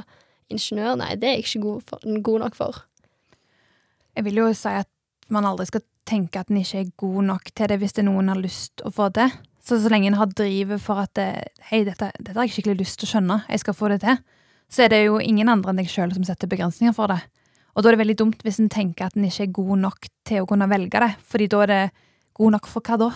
[0.53, 2.79] ingeniør, nei, det er jeg ikke god, for, god nok for?
[4.15, 4.91] Jeg vil jo si at
[5.35, 8.09] man aldri skal tenke at en ikke er god nok til det hvis det er
[8.13, 9.27] noen har lyst å få det.
[9.65, 11.17] Så så lenge en har drivet for at
[11.71, 14.19] hei, dette, dette, har jeg skikkelig lyst til å skjønne, jeg skal få det til,
[14.69, 17.23] så er det jo ingen andre enn deg sjøl som setter begrensninger for det.
[17.75, 20.07] Og da er det veldig dumt hvis en tenker at en ikke er god nok
[20.27, 21.81] til å kunne velge det, fordi da er det
[22.37, 23.09] god nok for hva da?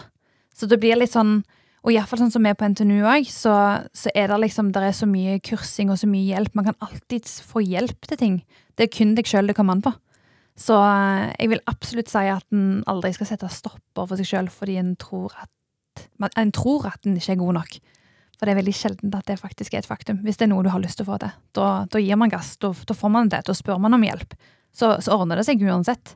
[0.55, 1.37] Så det blir litt sånn,
[1.85, 3.53] og iallfall sånn som vi er på NTNU òg, så,
[3.95, 6.57] så, er det liksom der er så mye kursing og så mye hjelp.
[6.57, 8.35] Man kan alltids få hjelp til ting.
[8.75, 9.93] Det er kun deg sjøl det kommer an på.
[10.59, 14.51] Så eh, jeg vil absolutt si at en aldri skal sette stopper for seg sjøl
[14.51, 15.47] fordi en tror at
[16.21, 17.79] man, en tror at en ikke er god nok.
[18.39, 20.21] For det er veldig sjelden at det faktisk er et faktum.
[20.23, 22.31] Hvis det er noe du har lyst til å få til, da, da gir man
[22.31, 22.53] gass.
[22.63, 23.43] Da, da, får man det.
[23.49, 24.35] Da spør man om hjelp.
[24.71, 26.15] Så, så, ordner det seg uansett.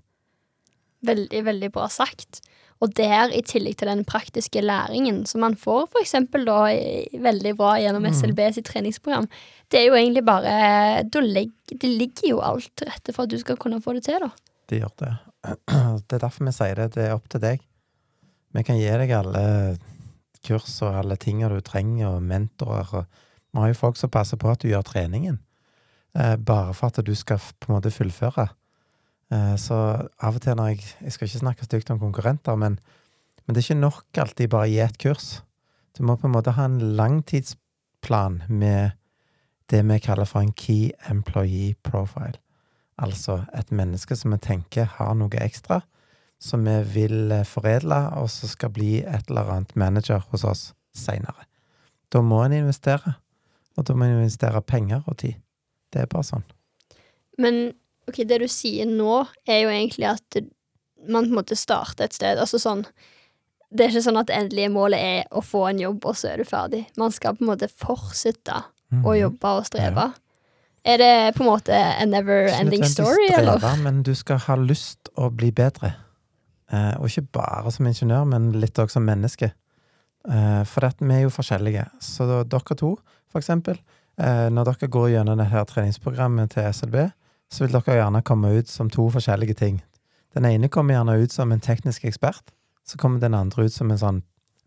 [1.04, 2.40] Veldig, veldig bra sagt.
[2.84, 6.62] Og der, i tillegg til den praktiske læringen som man får for eksempel da
[7.28, 8.16] veldig bra gjennom mm.
[8.16, 9.28] SLB sitt treningsprogram,
[9.72, 13.40] det er jo egentlig bare legger, Det ligger jo alt til rette for at du
[13.40, 14.32] skal kunne få det til, da.
[14.72, 15.14] Det gjør det.
[16.08, 16.94] Det er derfor vi sier det.
[16.96, 17.64] Det er opp til deg.
[18.54, 19.44] Vi kan gi deg alle
[20.46, 22.90] kurs og alle tinga du trenger, og mentorer.
[22.94, 23.06] Og
[23.54, 25.40] vi har jo folk som passer på at du gjør treningen,
[26.16, 28.50] eh, bare for at du skal på en måte fullføre.
[29.32, 32.80] Eh, så av og til når jeg Jeg skal ikke snakke stygt om konkurrenter, men,
[33.46, 35.42] men, det er ikke nok alltid bare å gi et kurs.
[35.98, 38.92] Du må på en måte ha en langtidsplan med
[39.70, 42.38] det vi kaller for en Key Employee Profile.
[42.98, 45.82] Altså et menneske som vi tenker har noe ekstra,
[46.44, 50.64] som vi vil eh, foredle, og som skal bli et eller annet manager hos oss
[50.96, 51.48] seinere.
[52.12, 53.16] Da må en investere,
[53.78, 55.40] og da må en investere penger og tid.
[55.94, 56.44] Det er bare sånn.
[57.42, 57.64] Men
[58.10, 60.44] ok, det du sier nå, er jo egentlig at
[61.08, 62.40] man på en måte starter et sted.
[62.40, 62.86] Altså sånn
[63.74, 66.30] Det er ikke sånn at det endelige målet er å få en jobb, og så
[66.30, 66.84] er du ferdig.
[67.00, 69.06] Man skal på en måte fortsette mm -hmm.
[69.08, 69.20] å mhm.
[69.22, 70.06] jobbe og streve.
[70.12, 70.14] Ja.
[70.86, 73.78] Er det på en måte a never ending story, streve, eller?
[73.84, 75.94] Men du skal ha lyst å bli bedre.
[76.74, 79.54] Eh, og ikke bare som ingeniør, men litt også som menneske.
[80.24, 81.82] For for vi er jo forskjellige.
[82.00, 82.94] Så dere to,
[83.32, 83.80] for eksempel,
[84.18, 86.96] eh, når dere går gjennom dette treningsprogrammet til SLB,
[87.52, 89.82] så vil dere gjerne komme ut som to forskjellige ting.
[90.34, 92.54] Den ene kommer gjerne ut som en teknisk ekspert.
[92.86, 94.24] Så kommer den andre ut som en sånn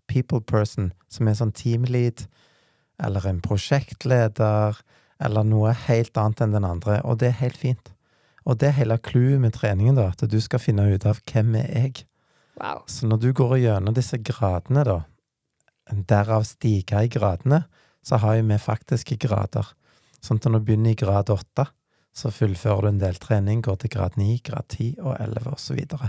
[0.07, 2.27] people person, som er sånn teamlead,
[3.03, 4.79] eller en prosjektleder,
[5.21, 7.01] eller noe helt annet enn den andre.
[7.05, 7.93] Og det er helt fint.
[8.47, 11.57] Og det er hele clouet med treningen, da, at du skal finne ut av hvem
[11.59, 12.05] er jeg.
[12.61, 12.85] Wow.
[12.89, 15.01] Så når du går gjennom disse gradene, da,
[15.91, 17.65] derav stiger i gradene,
[18.07, 19.67] så har vi faktiske grader.
[20.23, 21.67] Sånn at når du begynner i grad åtte,
[22.17, 25.83] så fullfører du en del trening, går til grad ni, grad ti og elleve osv.
[25.99, 26.07] Og,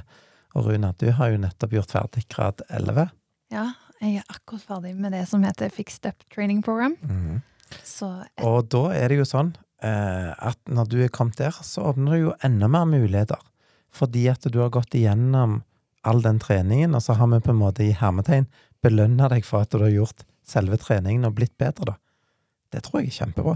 [0.55, 3.09] og Runa, du har jo nettopp gjort ferdig grad elleve.
[3.51, 6.95] Ja, jeg er akkurat ferdig med det som heter Fixed Up Training Program.
[7.01, 7.41] Mm.
[7.67, 8.45] Et...
[8.45, 12.21] Og da er det jo sånn at når du er kommet der, så åpner det
[12.23, 13.37] jo enda mer muligheter.
[13.93, 15.59] Fordi at du har gått igjennom
[16.07, 18.47] all den treningen, og så har vi på en måte i hermetegn
[18.81, 21.97] belønna deg for at du har gjort selve treningen og blitt bedre, da.
[22.73, 23.55] Det tror jeg er kjempebra.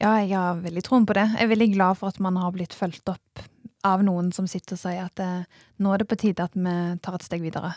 [0.00, 1.26] Ja, jeg har veldig troen på det.
[1.34, 3.42] Jeg er veldig glad for at man har blitt fulgt opp
[3.84, 6.74] av noen som sitter og sier at eh, nå er det på tide at vi
[7.04, 7.74] tar et steg videre.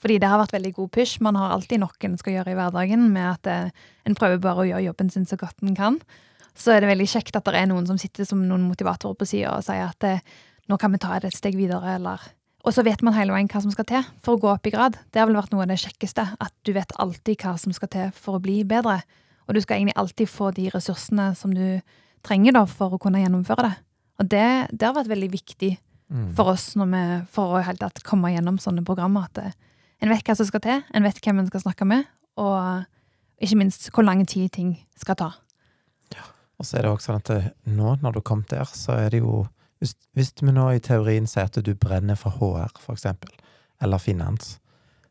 [0.00, 1.20] Fordi det har vært veldig god push.
[1.20, 4.64] Man har alltid noe en skal gjøre i hverdagen, med at eh, en prøver bare
[4.64, 6.00] å gjøre jobben sin så godt en kan.
[6.56, 9.28] Så er det veldig kjekt at det er noen som sitter som noen motivatorer på
[9.28, 10.22] sida og sier at eh,
[10.68, 12.20] nå kan vi ta det et steg videre, eller
[12.64, 14.72] Og så vet man hele veien hva som skal til for å gå opp i
[14.72, 14.98] grad.
[15.12, 16.26] Det har vel vært noe av det kjekkeste.
[16.40, 18.98] At du vet alltid hva som skal til for å bli bedre.
[19.48, 21.80] Og du skal egentlig alltid få de ressursene som du
[22.22, 23.72] trenger da, for å kunne gjennomføre det.
[24.20, 25.72] Og det, det har vært veldig viktig
[26.10, 26.32] Mm.
[26.34, 29.28] for oss når vi, for å helt tatt komme gjennom sånne programmer.
[29.30, 29.52] At eh,
[30.00, 32.08] en vet hva som skal til, en vet hvem en skal snakke med,
[32.40, 32.84] og
[33.40, 35.30] ikke minst hvor lang tid ting skal ta.
[36.14, 36.24] Ja,
[36.58, 39.22] Og så er det også sånn at nå, når du kom der, så er det
[39.22, 39.46] jo
[39.80, 43.32] hvis, hvis vi nå i teorien sier at du brenner for HR, for eksempel,
[43.80, 44.58] eller finans,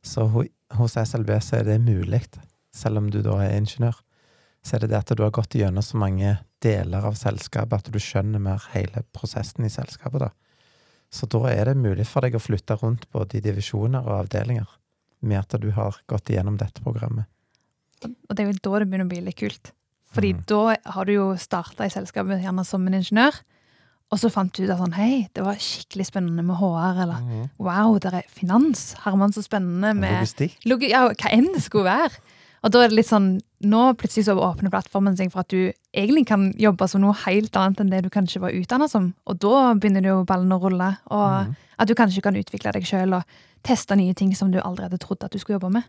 [0.05, 2.21] så hos SLB så er det mulig,
[2.75, 3.97] selv om du da er ingeniør.
[4.61, 7.89] Så er det det at du har gått gjennom så mange deler av selskapet at
[7.89, 10.29] du skjønner mer hele prosessen i selskapet, da.
[11.09, 14.69] Så da er det mulig for deg å flytte rundt både i divisjoner og avdelinger,
[15.25, 17.27] med at du har gått igjennom dette programmet.
[18.05, 19.73] Og det er jo da det begynner å bli litt kult.
[20.13, 20.43] Fordi mm.
[20.49, 20.61] da
[20.95, 23.35] har du jo starta i selskapet gjerne som en ingeniør,
[24.09, 27.25] og så fant du ut at sånn hei, det var skikkelig spennende med HR, eller
[27.25, 27.43] mm.
[27.61, 30.55] wow, det er finans, Herman, så spennende med Logistikk.
[30.69, 32.37] Logi ja, hva enn det skulle være.
[32.63, 33.29] Og da er det litt sånn,
[33.71, 37.55] nå plutselig så åpner plattformen seg for at du egentlig kan jobbe som noe helt
[37.59, 39.11] annet enn det du kanskje var utdannet som.
[39.29, 41.53] Og da begynner jo ballen å rulle, og mm.
[41.79, 44.99] at du kanskje kan utvikle deg sjøl og teste nye ting som du aldri hadde
[45.01, 45.87] trodd at du skulle jobbe med.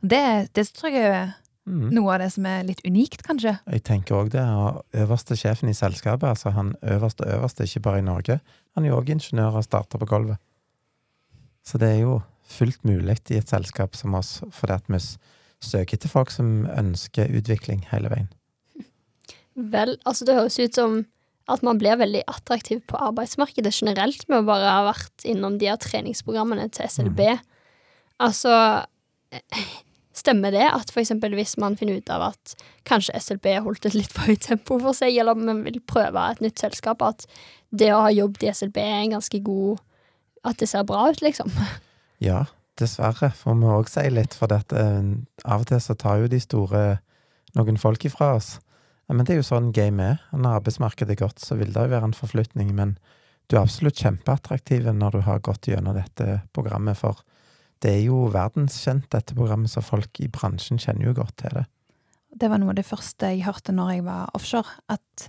[0.00, 0.22] Det,
[0.54, 1.30] det tror jeg er
[1.66, 1.88] mm.
[1.94, 3.56] noe av det som er litt unikt, kanskje.
[3.70, 4.42] Jeg tenker òg det.
[4.42, 8.40] Og øverste sjefen i selskapet, altså han øverste øverste, ikke bare i Norge,
[8.74, 10.42] han er jo òg ingeniør og starter på gulvet.
[11.66, 15.02] Så det er jo fullt mulig i et selskap som oss, fordi at vi
[15.64, 18.28] søker etter folk som ønsker utvikling hele veien.
[19.58, 21.00] Vel, altså det høres ut som
[21.48, 25.70] at man blir veldig attraktiv på arbeidsmarkedet generelt med å bare ha vært innom de
[25.70, 27.22] her treningsprogrammene til SLB.
[28.22, 28.54] Altså
[29.32, 29.68] eh,
[30.18, 32.54] Stemmer det at eksempel hvis man finner ut av at
[32.88, 36.24] kanskje SLB holdt et litt for høyt tempo for seg, eller om man vil prøve
[36.32, 37.22] et nytt selskap, at
[37.70, 39.78] det å ha jobbet i SLB er en ganske god
[40.46, 41.50] At det ser bra ut, liksom?
[42.22, 42.46] Ja,
[42.78, 44.86] dessverre, får vi òg si litt, for dette,
[45.44, 46.82] av og til så tar jo de store
[47.58, 48.56] noen folk ifra oss.
[49.08, 50.20] Men det er jo sånn game er.
[50.36, 52.98] Når arbeidsmarkedet er godt, så vil det jo være en forflytning, men
[53.48, 57.22] du er absolutt kjempeattraktiv når du har gått gjennom dette programmet, for
[57.80, 61.64] det er jo verdenskjent, dette programmet, så folk i bransjen kjenner jo godt til det.
[62.38, 64.76] Det var noe av det første jeg hørte når jeg var offshore.
[64.92, 65.28] At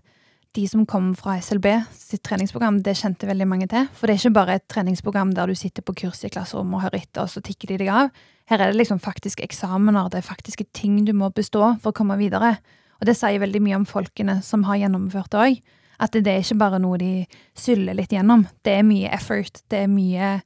[0.57, 3.85] de som kom fra SLB sitt treningsprogram, det kjente veldig mange til.
[3.93, 6.83] For det er ikke bare et treningsprogram der du sitter på kurs i klasserom og
[6.87, 8.09] hører etter, og så tikker de deg av.
[8.49, 11.97] Her er det liksom faktisk eksamener, det er faktiske ting du må bestå for å
[11.99, 12.55] komme videre.
[12.99, 15.61] Og det sier veldig mye om folkene som har gjennomført det òg.
[15.99, 17.13] At det er ikke bare noe de
[17.59, 18.47] syller litt gjennom.
[18.63, 19.61] Det er mye effort.
[19.69, 20.37] Det er mye,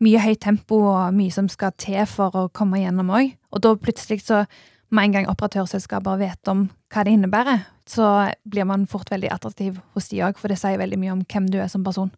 [0.00, 3.34] mye høyt tempo og mye som skal til for å komme gjennom òg.
[3.50, 4.44] Og da plutselig så
[4.90, 9.78] med en gang operatørselskaper vet om hva det innebærer, så blir man fort veldig attraktiv
[9.94, 12.10] hos de òg, for det sier veldig mye om hvem du er som person.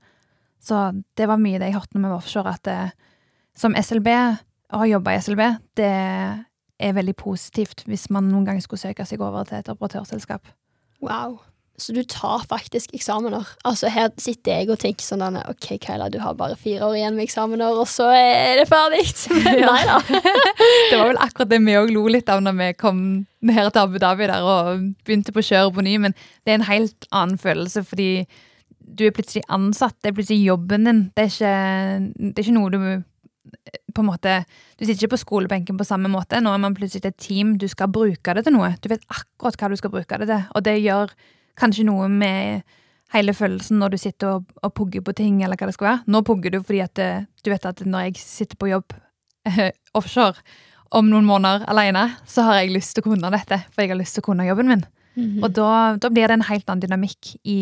[0.62, 0.78] Så
[1.18, 2.78] det var mye det jeg hørte når vi var offshore, at det,
[3.58, 4.08] som SLB,
[4.72, 5.42] å ha jobba i SLB,
[5.76, 5.92] det
[6.82, 10.48] er veldig positivt hvis man noen gang skulle søke seg over til et operatørselskap.
[11.04, 11.40] Wow.
[11.82, 13.48] Så du tar faktisk eksamener.
[13.66, 17.00] Altså Her sitter jeg og tenker sånn denne, OK, Kaila, du har bare fire år
[17.00, 19.02] igjen med eksamener, og så er det ferdig.
[19.46, 19.98] Men nei da.
[20.92, 23.02] Det var vel akkurat det vi òg lo litt av når vi kom
[23.50, 26.14] her til Abu Dhabi der og begynte på kjøret på ny, men
[26.44, 28.10] det er en helt annen følelse fordi
[28.78, 29.96] du er plutselig ansatt.
[30.02, 31.00] Det er plutselig jobben din.
[31.16, 31.56] Det er ikke,
[32.20, 32.78] det er ikke noe du
[33.92, 34.42] på en måte
[34.78, 36.40] Du sitter ikke på skolebenken på samme måte.
[36.42, 37.56] Nå er man plutselig et team.
[37.58, 38.72] Du skal bruke det til noe.
[38.82, 40.44] Du vet akkurat hva du skal bruke det til.
[40.54, 41.14] Og det gjør
[41.58, 42.62] kanskje noe med
[43.12, 46.04] hele følelsen når du sitter og, og pugger på ting, eller hva det skal være.
[46.12, 48.96] Nå pugger du fordi at eh, du vet at når jeg sitter på jobb
[49.98, 50.40] offshore
[50.92, 54.00] om noen måneder alene, så har jeg lyst til å kunne dette, for jeg har
[54.00, 54.84] lyst til å kunne jobben min.
[55.44, 55.68] Og da,
[56.00, 57.58] da blir det en helt annen dynamikk i,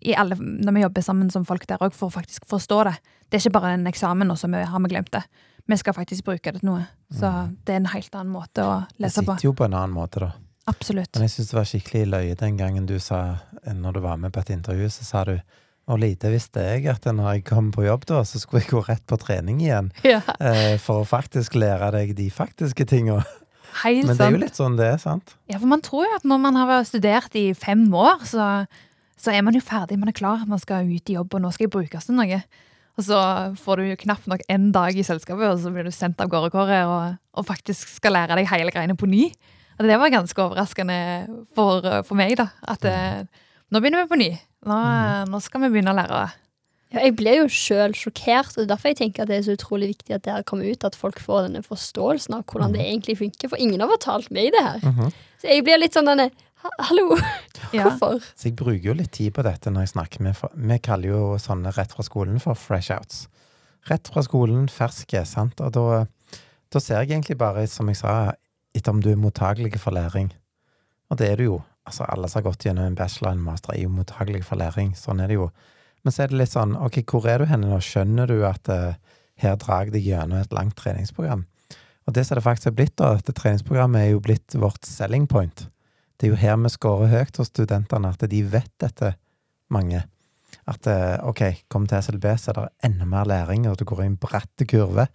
[0.00, 2.94] i alle, når vi jobber sammen som folk der òg, for å faktisk forstå det.
[3.28, 5.22] Det er ikke bare en eksamen, og så har vi glemt det.
[5.68, 6.86] Vi skal faktisk bruke det til noe.
[7.12, 7.28] Så
[7.66, 9.34] det er en helt annen måte å lese på.
[9.34, 10.32] Det sitter jo på en annen måte, da.
[10.68, 11.14] Absolutt.
[11.16, 14.34] Men jeg syns det var skikkelig løye den gangen du sa, når du var med
[14.34, 15.36] på et intervju, så sa du
[15.90, 18.82] og lite visste jeg at når jeg kom på jobb, da, så skulle jeg gå
[18.86, 19.90] rett på trening igjen.
[20.06, 23.20] Ja, Eh, for å faktisk lære deg de faktiske tinga.
[23.82, 25.34] helt Men det er jo litt sånn det er, sant?
[25.50, 28.46] Ja, for man tror jo at når man har studert i fem år, så,
[29.18, 31.50] så er man jo ferdig, man er klar, man skal ut i jobb, og nå
[31.54, 32.42] skal jeg brukes til noe.
[32.98, 33.18] Og så
[33.58, 36.30] får du jo knapt nok en dag i selskapet, og så blir du sendt av
[36.30, 39.30] gårde kåret og, og faktisk skal lære deg hele greiene på ny.
[39.80, 40.96] Og det var ganske overraskende
[41.56, 42.50] for, for meg, da.
[42.68, 43.22] At eh,
[43.72, 44.30] nå begynner vi på ny.
[44.68, 44.76] Nå,
[45.32, 46.18] nå skal vi begynne å lære.
[46.90, 49.44] Ja, jeg ble jo sjøl sjokkert, og det er derfor jeg tenker at det er
[49.46, 52.74] så utrolig viktig at det her kommer ut, at folk får denne forståelsen av hvordan
[52.74, 53.52] det egentlig funker.
[53.52, 54.80] For ingen har fortalt meg det her.
[54.84, 55.12] Mhm.
[55.40, 56.28] Så jeg blir litt sånn denne
[56.60, 57.16] "Ha- Hallo,
[57.72, 57.86] Ja.
[57.86, 58.18] hvorfor?
[58.36, 61.22] Så jeg bruker jo litt tid på dette når jeg snakker med vi kaller jo
[61.40, 63.28] sånne rett fra skolen for fresh outs.
[63.88, 65.62] Rett fra skolen, ferske, sant.
[65.64, 66.04] Og da,
[66.74, 68.34] da ser jeg egentlig bare, som jeg sa,
[68.76, 70.30] etter om du er mottagelig for læring.
[71.10, 71.58] Og det er du jo.
[71.88, 74.60] Altså, alle som har gått gjennom en bachelor og en master, er jo mottagelig for
[74.60, 74.92] læring.
[74.98, 75.48] Sånn er det jo.
[76.04, 77.80] Men så er det litt sånn, ok, hvor er du henne nå?
[77.84, 78.94] Skjønner du at uh,
[79.42, 81.44] her drar jeg deg gjennom et langt treningsprogram?
[82.08, 85.26] Og det som det faktisk er blitt, da, dette treningsprogrammet er jo blitt vårt selling
[85.30, 85.66] point.
[86.16, 89.14] Det er jo her vi scorer høyt hos studentene, at de vet dette,
[89.70, 90.02] mange.
[90.66, 94.02] At eh, ok, kom til SLB, så er det enda mer læring, og du går
[94.02, 95.06] i en bratt kurve,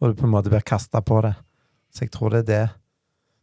[0.00, 1.32] og du på en måte blir kasta på det.
[1.92, 2.62] Så jeg tror det er det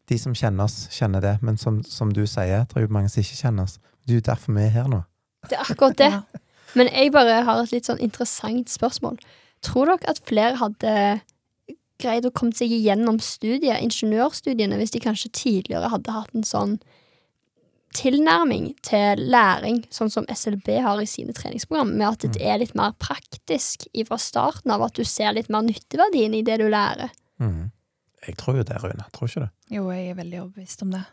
[0.09, 1.37] De som kjenner oss, kjenner det.
[1.45, 3.79] Men som, som du sier, det er jo mange som ikke kjenner oss.
[4.05, 5.03] Det er jo derfor vi er her nå.
[5.49, 6.13] Det er akkurat det.
[6.19, 6.45] Ja.
[6.77, 9.15] Men jeg bare har et litt sånn interessant spørsmål.
[9.65, 10.91] Tror dere at flere hadde
[11.99, 16.75] greid å komme seg igjennom studiet, ingeniørstudiene, hvis de kanskje tidligere hadde hatt en sånn
[17.97, 22.75] tilnærming til læring, sånn som SLB har i sine treningsprogram, med at det er litt
[22.77, 27.11] mer praktisk fra starten av, at du ser litt mer nytteverdien i det du lærer?
[27.41, 27.71] Mhm.
[28.27, 29.05] Jeg tror jo det, Rune.
[29.15, 29.49] Tror ikke du?
[29.77, 31.03] Jo, jeg er veldig overbevist om det.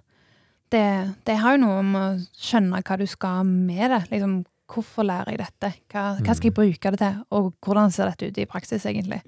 [0.74, 0.84] det.
[1.24, 2.04] Det har jo noe om å
[2.38, 4.00] skjønne hva du skal med det.
[4.10, 4.40] Liksom,
[4.72, 5.70] hvorfor lærer jeg dette?
[5.92, 7.20] Hva, hva skal jeg bruke det til?
[7.38, 9.20] Og hvordan ser dette ut i praksis, egentlig?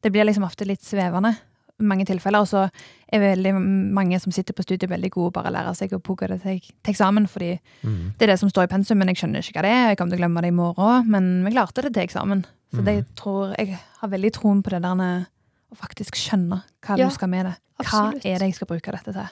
[0.00, 1.34] Det blir liksom ofte litt svevende
[1.78, 2.40] i mange tilfeller.
[2.42, 2.64] Og så
[3.12, 3.52] er veldig
[3.94, 6.58] mange som sitter på studiet, veldig gode og bare lærer seg å pugge det til,
[6.64, 8.14] til eksamen, fordi Mhm.
[8.18, 9.88] det er det som står i pensum, men jeg skjønner ikke hva det er.
[9.92, 12.44] Jeg kommer til å glemme det i morgen, men vi klarte det til eksamen.
[12.74, 15.26] Så det, jeg, tror, jeg har veldig troen på det der
[15.72, 17.54] å faktisk skjønne hva Ja, du skal med det.
[17.78, 18.24] Hva absolutt.
[18.26, 19.30] er det jeg skal bruke dette til?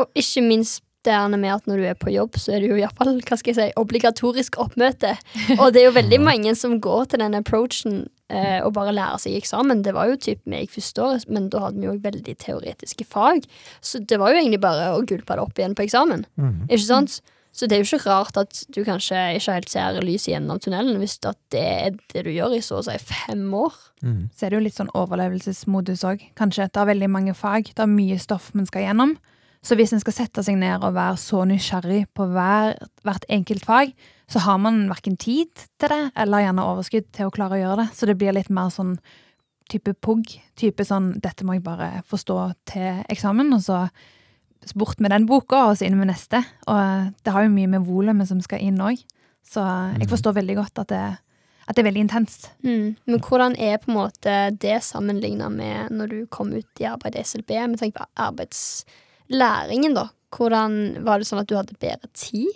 [0.00, 2.70] Og ikke minst det er med at når du er på jobb, så er det
[2.70, 5.16] jo iallfall hva skal jeg si, obligatorisk oppmøte.
[5.60, 7.96] Og det er jo veldig mange som går til den approachen
[8.30, 9.82] eh, og bare lærer seg eksamen.
[9.82, 13.48] Det var jo typ meg første år, men da hadde vi jo veldig teoretiske fag.
[13.82, 16.26] Så det var jo egentlig bare å gulpe det opp igjen på eksamen.
[16.38, 16.68] Mhm.
[16.70, 17.18] Ikke sant?
[17.52, 20.96] Så det er jo ikke rart at du kanskje ikke helt ser lyset gjennom tunnelen
[21.02, 23.76] hvis det er det du gjør i så å si fem år.
[24.00, 24.30] Mm.
[24.32, 26.70] Så er det jo litt sånn overlevelsesmodus òg, kanskje.
[26.72, 29.12] Det er veldig mange fag, det er mye stoff man skal gjennom.
[29.62, 32.72] Så hvis en skal sette seg ned og være så nysgjerrig på hver,
[33.06, 33.92] hvert enkelt fag,
[34.32, 37.84] så har man verken tid til det, eller gjerne overskudd til å klare å gjøre
[37.84, 37.92] det.
[37.94, 38.96] Så det blir litt mer sånn
[39.70, 40.34] type pugg.
[40.58, 42.38] Type sånn 'dette må jeg bare forstå
[42.72, 43.78] til eksamen', og så
[44.74, 46.44] bort med den boka, og så inn med neste.
[46.70, 49.02] Og det har jo mye med volumet som skal inn òg.
[49.42, 49.60] Så
[49.98, 50.08] jeg Mhm.
[50.08, 51.18] forstår veldig godt at det,
[51.68, 52.50] at det er veldig intenst.
[52.64, 52.96] Mm.
[53.06, 57.16] Men hvordan er på en måte det sammenligna med når du kom ut i arbeid
[57.16, 57.48] i SLB?
[57.50, 60.08] Vi tenker på arbeidslæringen, da.
[60.32, 62.48] Hvordan Var det sånn at du hadde bedre tid?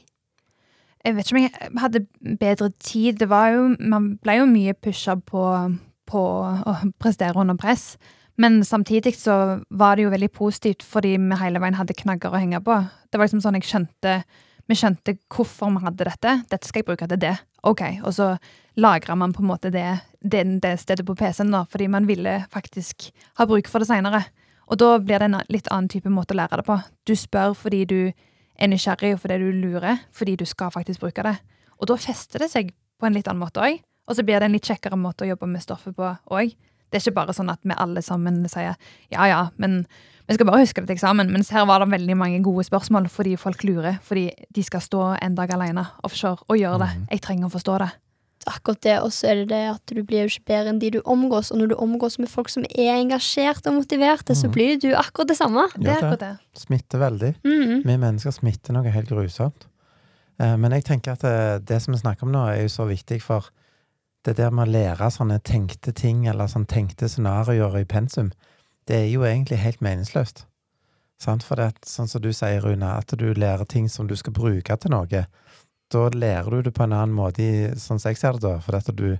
[1.05, 2.07] Jeg vet ikke om jeg hadde
[2.41, 3.19] bedre tid.
[3.19, 5.43] Det var jo, man ble jo mye pusha på,
[6.07, 6.23] på
[6.67, 7.97] å prestere under press.
[8.37, 12.41] Men samtidig så var det jo veldig positivt, fordi vi hele veien hadde knagger å
[12.41, 12.77] henge på.
[13.09, 14.21] Det var liksom sånn jeg skjønte
[14.67, 16.31] Vi skjønte hvorfor vi hadde dette.
[16.51, 17.37] Dette skal jeg bruke til det.
[17.63, 18.33] Ok, Og så
[18.75, 22.45] lagra man på en måte det, det, det stedet på PC-en, da, fordi man ville
[22.51, 24.25] faktisk ha bruk for det seinere.
[24.67, 26.81] Og da blir det en litt annen type måte å lære det på.
[27.07, 31.23] Du spør fordi du er nysgjerrig og fordi du lurer, fordi du skal faktisk bruke
[31.23, 31.37] det.
[31.79, 33.79] Og da fester det seg på en litt annen måte òg.
[34.07, 36.57] Og så blir det en litt kjekkere måte å jobbe med stoffet på òg.
[36.91, 38.77] Det er ikke bare sånn at vi alle sammen sier
[39.11, 39.87] ja ja, men
[40.29, 41.31] vi skal bare huske det til eksamen.
[41.31, 43.99] Mens her var det veldig mange gode spørsmål fordi folk lurer.
[44.03, 46.89] Fordi de skal stå en dag alene offshore og gjøre det.
[47.13, 47.91] Jeg trenger å forstå det.
[48.47, 50.91] Akkurat det, og så er det det at du blir jo ikke bedre enn de
[50.91, 51.51] du omgås.
[51.53, 54.53] Og når du omgås med folk som er engasjerte og motiverte, så Mhm.
[54.55, 55.69] blir du akkurat det samme.
[55.79, 56.39] Det er akkurat det.
[56.55, 57.35] Smitter veldig.
[57.45, 57.83] Mm.
[57.87, 59.67] Vi mennesker smitter noe helt grusomt.
[60.39, 62.87] Eh, Men jeg tenker at eh, det som vi snakker om nå, er jo så
[62.87, 63.47] viktig for
[64.27, 68.33] det der med å lære sånne tenkte ting, eller sånne tenkte scenarioer i pensum,
[68.87, 70.45] det er jo egentlig helt meningsløst.
[71.23, 71.47] Sant?
[71.47, 74.35] For det, at, sånn som du sier, Rune, at du lærer ting som du skal
[74.37, 75.25] bruke til noe.
[75.93, 77.47] Da lærer du det på en annen måte,
[77.81, 78.57] sånn som jeg ser det da.
[78.65, 79.17] For at du,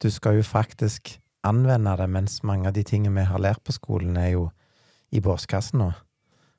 [0.00, 3.74] du skal jo faktisk anvende det, mens mange av de tingene vi har lært på
[3.76, 4.48] skolen, er jo
[5.14, 5.90] i båskassen nå.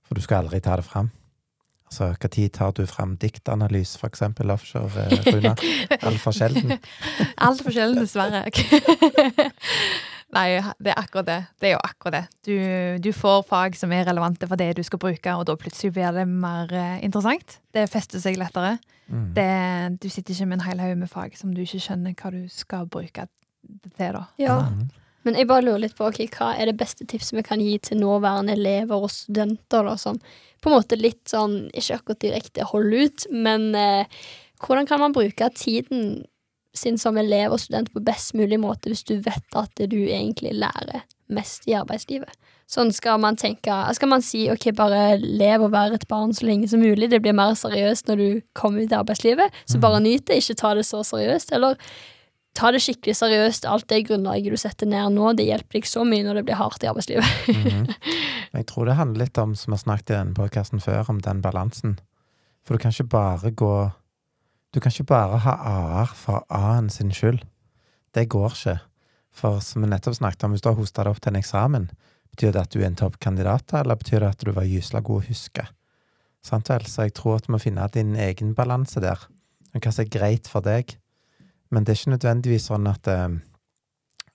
[0.06, 1.10] For du skal aldri ta det fram.
[1.86, 5.54] Altså, når tar du fram diktanalyse, for eksempel, offshore, eh, Runa?
[6.10, 6.80] Altfor sjelden.
[7.38, 8.44] Altfor sjelden, dessverre.
[10.36, 10.48] Nei,
[10.82, 11.38] det er akkurat det.
[11.62, 12.24] Det er jo akkurat det.
[12.48, 12.56] Du,
[13.06, 16.12] du får fag som er relevante for det du skal bruke, og da plutselig blir
[16.18, 17.60] det mer eh, interessant.
[17.76, 18.76] Det fester seg lettere.
[19.08, 19.30] Mm.
[19.38, 19.48] Det,
[20.02, 22.44] du sitter ikke med en hel haug med fag som du ikke skjønner hva du
[22.52, 23.28] skal bruke
[23.62, 24.26] det til, da.
[24.42, 24.60] Ja.
[24.74, 24.90] Mm.
[25.26, 27.78] Men jeg bare lurer litt på okay, hva er det beste tipset vi kan gi
[27.82, 30.20] til nåværende elever og studenter, da, som
[30.62, 34.24] på en måte litt sånn, ikke akkurat direkte hold ut, men eh,
[34.64, 36.24] hvordan kan man bruke tiden
[36.76, 40.56] sin som elev og student på best mulig måte hvis du vet at du egentlig
[40.58, 42.34] lærer mest i arbeidslivet?
[42.66, 46.48] Sånn skal man tenke Skal man si ok, bare lev og være et barn så
[46.48, 50.02] lenge som mulig, det blir mer seriøst når du kommer ut i arbeidslivet, så bare
[50.02, 51.78] nyt det, ikke ta det så seriøst, eller
[52.56, 53.68] ta det skikkelig seriøst.
[53.70, 56.60] Alt det grunnlaget du setter ned nå, det hjelper deg så mye når det blir
[56.60, 57.26] hardt i arbeidslivet.
[57.48, 57.94] mm -hmm.
[58.58, 61.22] jeg tror det handler litt om, som vi har snakket i denne podkasten før, om
[61.22, 62.00] den balansen.
[62.66, 63.92] For du kan ikke bare gå
[64.74, 67.40] Du kan ikke bare ha A-er for A-en sin skyld.
[68.14, 68.80] Det går ikke.
[69.32, 71.90] For som vi nettopp snakket om, hvis du har hosta deg opp til en eksamen,
[72.32, 75.24] betyr det at du er en toppkandidat, eller betyr det at du var gysla god
[75.24, 75.68] å huske?
[76.44, 76.86] Sant vel?
[76.86, 79.28] Så jeg tror at du må finne din egen balanse der,
[79.74, 80.98] og hva som er greit for deg.
[81.74, 83.38] Men det er ikke nødvendigvis sånn at eh,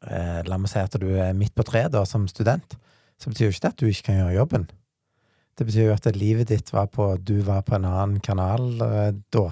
[0.08, 2.76] eh, La meg si at du er midt på treet da, som student
[3.20, 4.62] så betyr jo ikke det at du ikke kan gjøre jobben.
[5.58, 9.10] Det betyr jo at livet ditt var på Du var på en annen kanal eh,
[9.34, 9.50] da.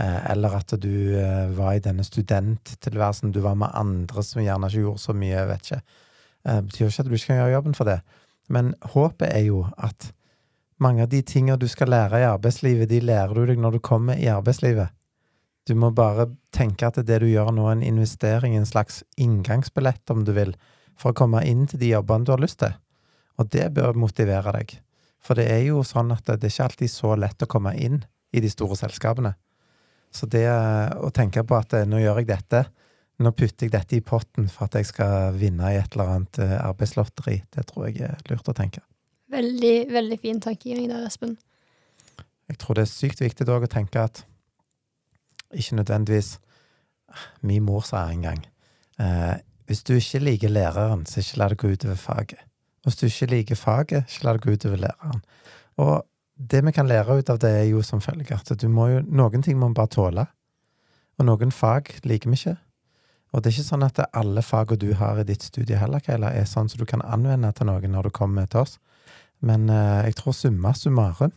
[0.00, 3.32] Eh, eller at du eh, var i denne studenttilværelsen.
[3.32, 5.82] Du var med andre som gjerne ikke gjorde så mye, vet ikke.
[6.46, 8.00] Eh, det betyr jo ikke at du ikke kan gjøre jobben for det.
[8.48, 10.10] Men håpet er jo at
[10.80, 13.84] mange av de tingene du skal lære i arbeidslivet, de lærer du deg når du
[13.84, 14.90] kommer i arbeidslivet.
[15.70, 20.02] Du må bare tenke at det du gjør nå, er en investering, en slags inngangsbillett,
[20.10, 20.56] om du vil,
[20.98, 22.72] for å komme inn til de jobbene du har lyst til.
[23.38, 24.74] Og det bør motivere deg.
[25.22, 28.00] For det er jo sånn at det er ikke alltid så lett å komme inn
[28.34, 29.36] i de store selskapene.
[30.10, 32.64] Så det å tenke på at eh, nå gjør jeg dette,
[33.22, 36.40] nå putter jeg dette i potten for at jeg skal vinne i et eller annet
[36.42, 38.82] eh, arbeidslotteri, det tror jeg er lurt å tenke.
[39.30, 41.36] Veldig, veldig fin tankegang der, Espen.
[42.50, 44.24] Jeg tror det er sykt viktig òg å tenke at
[45.54, 46.38] ikke nødvendigvis
[47.42, 48.44] Min mor sa en gang
[49.00, 49.38] eh,
[49.70, 52.40] hvis du ikke liker læreren, så ikke la det gå utover faget.
[52.82, 55.20] Hvis du ikke liker faget, ikke la det gå utover læreren.
[55.76, 56.06] Og
[56.50, 59.00] det vi kan lære ut av det, er jo som følger at du må jo,
[59.06, 60.24] noen ting må vi bare tåle,
[61.18, 62.56] og noen fag liker vi ikke.
[63.30, 66.32] Og det er ikke sånn at alle fagene du har i ditt studie heller, Keila,
[66.34, 68.80] er sånn som du kan anvende til noen når du kommer til oss.
[69.38, 71.36] Men eh, jeg tror summa summarum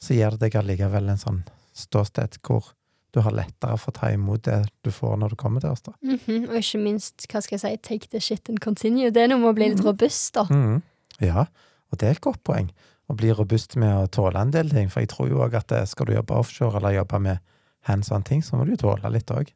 [0.00, 1.40] så gir det deg allikevel en sånn
[1.72, 2.74] ståsted hvor
[3.12, 5.82] du har lettere for å ta imot det du får når du kommer til oss,
[5.82, 5.92] da.
[6.02, 9.10] Mhm, Og ikke minst, hva skal jeg si, take the shit and continue.
[9.10, 10.44] Det er noe med å bli litt robust, da.
[10.44, 10.82] Mhm.
[11.20, 11.46] Ja,
[11.92, 12.70] og det er et godt poeng.
[13.10, 14.88] Å bli robust med å tåle en del ting.
[14.88, 17.40] For jeg tror jo òg at det, skal du jobbe offshore eller jobbe med
[17.88, 19.50] hands on ting, så må du jo tåle litt òg.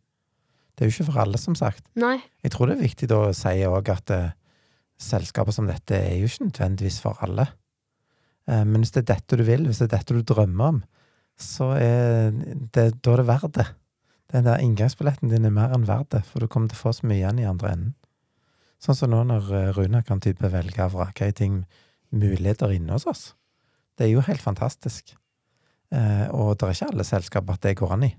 [0.74, 1.84] Det er jo ikke for alle, som sagt.
[1.94, 2.16] Nei.
[2.42, 4.30] Jeg tror det er viktig da å si òg at eh,
[4.98, 7.46] selskaper som dette er jo ikke nødvendigvis for alle.
[8.48, 10.82] Eh, men hvis det er dette du vil, hvis det er dette du drømmer om,
[11.41, 13.66] så er det, da er det verdt det.
[14.35, 16.95] Den der inngangsbilletten din er mer enn verdt det, for du kommer til å få
[16.97, 17.95] så mye igjen i andre enden.
[18.82, 21.62] Sånn som nå når Rune Runa kan type velge og vrake i ting,
[22.14, 23.22] muligheter inne hos oss.
[23.97, 25.14] Det er jo helt fantastisk.
[25.95, 28.11] Eh, og det er ikke alle selskaper at det går an i.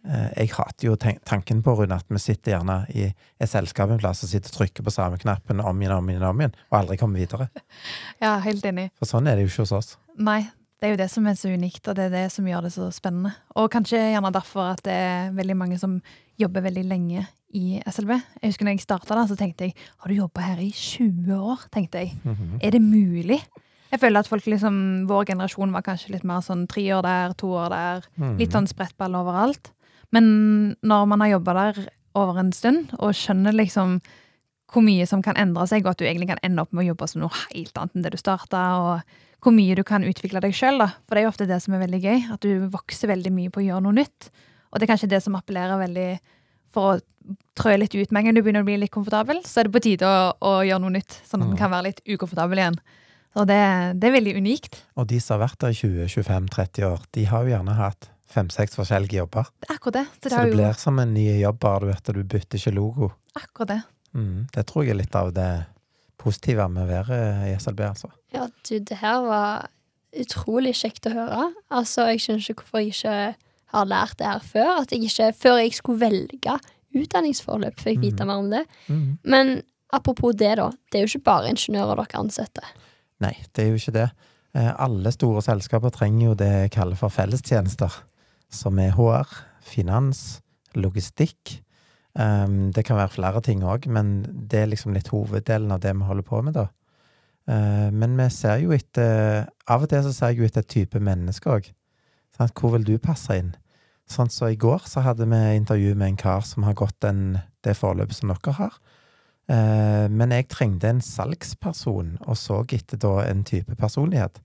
[0.00, 4.00] Eh, jeg hater jo tanken på, Rune, at vi sitter gjerne i et selskap en
[4.00, 6.78] plass og sitter og trykker på samme knappen om igjen, om igjen, om igjen, og
[6.82, 7.50] aldri kommer videre.
[8.24, 8.90] Ja, helt enig.
[9.00, 9.94] For sånn er det jo ikke hos oss.
[10.20, 10.42] Nei,
[10.80, 12.72] det er jo det som er så unikt, og det er det som gjør det
[12.72, 13.34] så spennende.
[13.60, 15.98] Og kanskje gjerne derfor at det er veldig mange som
[16.40, 18.14] jobber veldig lenge i SLB.
[18.40, 21.34] Jeg husker når jeg starta der, så tenkte jeg har du jobba her i 20
[21.36, 21.66] år?
[21.74, 22.14] tenkte jeg.
[22.24, 22.60] Mhm.
[22.62, 23.40] Er det mulig?
[23.90, 27.34] Jeg føler at folk liksom, Vår generasjon var kanskje litt mer sånn tre år der,
[27.34, 28.08] to år der.
[28.16, 28.38] Mhm.
[28.38, 29.72] Litt sånn sprettball overalt.
[30.12, 34.00] Men når man har jobba der over en stund, og skjønner liksom
[34.72, 36.88] hvor mye som kan endre seg, og at du egentlig kan ende opp med å
[36.92, 39.00] jobbe som noe helt annet enn det du starta, og
[39.42, 40.78] hvor mye du kan utvikle deg sjøl.
[41.08, 43.50] For det er jo ofte det som er veldig gøy, at du vokser veldig mye
[43.50, 44.30] på å gjøre noe nytt.
[44.70, 46.10] Og det er kanskje det som appellerer veldig
[46.70, 48.12] for å trø litt ut.
[48.12, 50.30] Med en gang du begynner å bli litt komfortabel, så er det på tide å,
[50.38, 51.58] å gjøre noe nytt, sånn at den Mm.
[51.58, 52.78] kan være litt ukomfortabel igjen.
[53.34, 53.58] Så det,
[54.02, 54.80] det er veldig unikt.
[54.98, 58.76] Og de som har vært der i 20-25-30 år, de har jo gjerne hatt fem-seks
[58.78, 59.48] forskjellige jobber.
[59.60, 60.04] Det er akkurat det.
[60.14, 62.22] Så det, Så det jo blir som en ny jobb, bare du vet at du
[62.22, 63.10] bytter ikke logo.
[63.34, 63.80] akkurat det.
[64.14, 65.66] Mm, det tror jeg er litt av det
[66.18, 68.10] positive med å være i SLB, altså.
[68.34, 69.68] Ja, du, det her var
[70.12, 71.44] utrolig kjekt å høre.
[71.70, 73.14] Altså, jeg skjønner ikke hvorfor jeg ikke
[73.70, 74.70] har lært det her før.
[74.82, 76.56] At jeg ikke, før jeg skulle velge
[76.98, 78.26] utdanningsforløp, fikk vite Mhm.
[78.26, 78.64] mer om det.
[78.88, 79.18] Mm.
[79.24, 80.70] Men apropos det, da.
[80.90, 82.66] Det er jo ikke bare ingeniører dere ansetter.
[83.20, 84.10] Nei, det er jo ikke det.
[84.54, 87.92] Eh, Alle store selskaper trenger jo det jeg kaller for fellestjenester,
[88.50, 89.26] som er HR,
[89.62, 90.40] finans,
[90.74, 91.60] logistikk.
[92.18, 95.92] Um, det kan være flere ting òg, men det er liksom litt hoveddelen av det
[95.94, 96.66] vi holder på med, da.
[97.50, 100.72] Uh, men vi ser jo etter Av og til så ser jeg jo etter et
[100.74, 101.70] type menneske òg.
[102.40, 103.52] Hvor vil du passe inn?
[104.10, 107.38] Sånn så I går så hadde vi intervju med en kar som har gått den,
[107.62, 108.78] det forløpet som dere har.
[109.50, 114.40] Eh, men jeg trengte en salgsperson, og så etter da en type personlighet.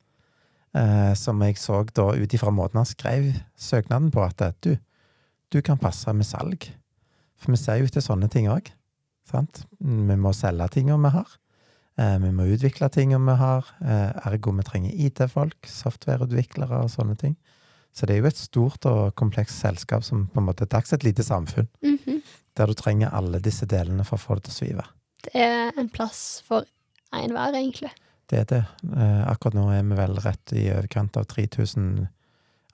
[0.76, 4.76] Eh, som jeg så da ut ifra måten han skrev søknaden på, at du,
[5.50, 6.68] du kan passe med salg.
[7.42, 8.72] For vi ser jo etter sånne ting òg.
[9.32, 11.34] Vi må selge tinga vi har.
[11.98, 13.68] Eh, vi må utvikle tinga vi har.
[13.82, 17.36] Eh, ergo vi trenger IT-folk, softwareutviklere og sånne ting.
[17.96, 20.92] Så det er jo et stort og komplekst selskap som på en måte er dags
[20.94, 21.70] et lite samfunn.
[21.84, 22.22] Mhm.
[22.56, 24.84] der du trenger alle disse delene for å få det til å svive.
[25.26, 26.64] Det er en plass for
[27.12, 27.92] enhver, egentlig.
[28.32, 28.62] Det er det.
[28.96, 32.08] Eh, akkurat nå er vi vel rett i overkant av 3000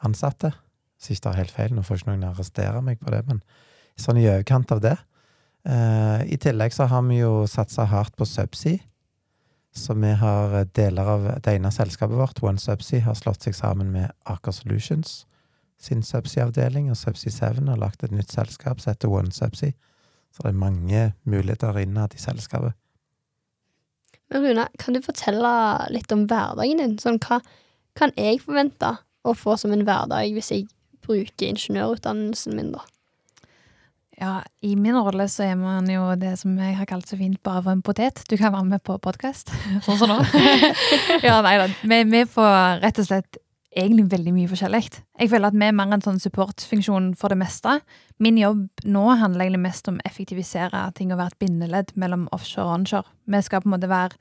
[0.05, 0.53] ansatte.
[1.01, 3.41] Så jeg tar helt feil, nå får ikke noen arrestere meg på det, men
[4.02, 4.97] sånn i overkant av det.
[5.66, 8.82] Eh, I tillegg så har vi jo satsa hardt på Subsea.
[9.72, 13.93] Så vi har eh, deler av det ene selskapet vårt, OneSubsea, har slått seg sammen
[13.93, 15.22] med Aker Solutions
[15.82, 19.74] sin Subsea-avdeling, og Subsea 7 har lagt et nytt selskap som heter OneSubsea.
[20.32, 22.78] Så det er mange muligheter innad i selskapet.
[24.32, 25.52] Men Runa, kan du fortelle
[25.91, 26.93] litt om hverdagen din?
[27.02, 27.41] Sånn, hva
[27.99, 28.93] kan jeg forvente
[29.28, 30.70] å få som en hverdag hvis jeg
[31.04, 32.86] bruker ingeniørutdannelsen min, da?
[34.22, 37.39] Ja, i min rolle så er man jo det som jeg har kalt så fint
[37.41, 38.22] bare for en potet.
[38.30, 39.49] Du kan være med på podkast,
[39.86, 40.19] sånn som nå.
[41.28, 41.72] ja, nei da.
[41.82, 43.39] Vi, vi får rett og slett
[43.72, 44.84] egentlig veldig mye forskjellig.
[45.24, 47.80] Jeg føler at vi er mer en sånn supportfunksjon for det meste.
[48.22, 52.28] Min jobb nå handler egentlig mest om å effektivisere ting og være et bindeledd mellom
[52.36, 53.09] offshore og onshore.
[53.26, 54.19] Vi skal på en måte være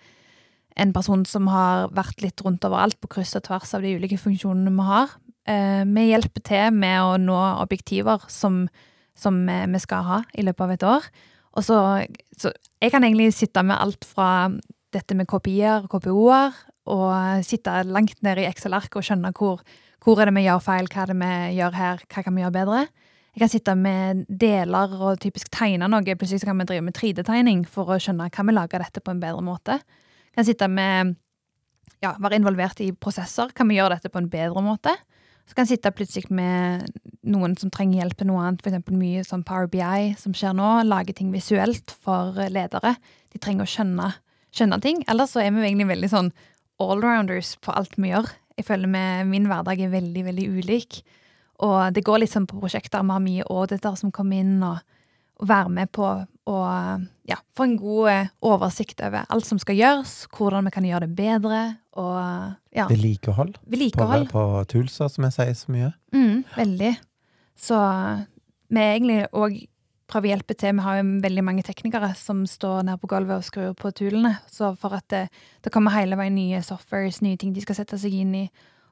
[0.80, 4.20] en person som har vært litt rundt overalt på kryss og tvers av de ulike
[4.22, 5.18] funksjonene vi har.
[5.50, 8.62] Eh, vi hjelper til med å nå objektiver som,
[9.20, 11.06] som vi skal ha i løpet av et år.
[11.58, 11.78] Og så,
[12.38, 14.50] så jeg kan egentlig sitte med alt fra
[14.94, 16.58] dette med KPI-er og KPO-er,
[16.90, 19.60] og sitte langt nede i Excel-arket og skjønne hvor,
[20.02, 22.44] hvor er det vi gjør feil, hva er det vi gjør her, hva kan vi
[22.44, 22.82] gjøre bedre.
[23.30, 26.16] Jeg kan sitte med deler og typisk tegne noe.
[26.18, 29.22] Plutselig kan vi drive med 3D-tegning for å skjønne kan vi lage dette på en
[29.22, 29.78] bedre måte.
[30.30, 31.14] Jeg kan sitte med
[32.02, 33.52] ja, være involvert i prosesser.
[33.54, 34.96] Kan vi gjøre dette på en bedre måte?
[35.50, 36.84] Så kan jeg sitte plutselig med
[37.26, 38.92] noen som trenger hjelp til noe annet, f.eks.
[38.94, 40.68] mye sånn Power BI som skjer nå.
[40.86, 42.92] Lage ting visuelt for ledere.
[43.34, 44.12] De trenger å skjønne,
[44.54, 45.00] skjønne ting.
[45.10, 46.30] Ellers så er vi egentlig veldig sånn
[46.78, 48.30] allrounders på alt vi gjør.
[48.54, 51.00] Jeg føler med min hverdag er veldig, veldig ulik.
[51.66, 53.02] Og det går litt sånn på prosjekter.
[53.02, 54.78] Vi har mye auditor som kommer inn og,
[55.42, 56.58] og være med på å
[57.26, 61.10] ja, få en god eh, oversikt over alt som skal gjøres, hvordan vi kan gjøre
[61.10, 61.60] det bedre.
[62.00, 62.86] Og ja.
[62.90, 64.28] Vedlikehold Vedlikehold.
[64.32, 65.90] på, på Tulsa, som jeg sier så mye.
[66.16, 66.94] Mm, veldig.
[67.60, 67.78] Så
[68.70, 69.60] vi er egentlig òg
[70.10, 70.74] prøver å hjelpe til.
[70.76, 74.34] Vi har jo veldig mange teknikere som står nede på gulvet og skrur på tulene.
[74.50, 75.24] Så for at det,
[75.62, 78.44] det kommer hele veien nye softwares, nye ting de skal sette seg inn i,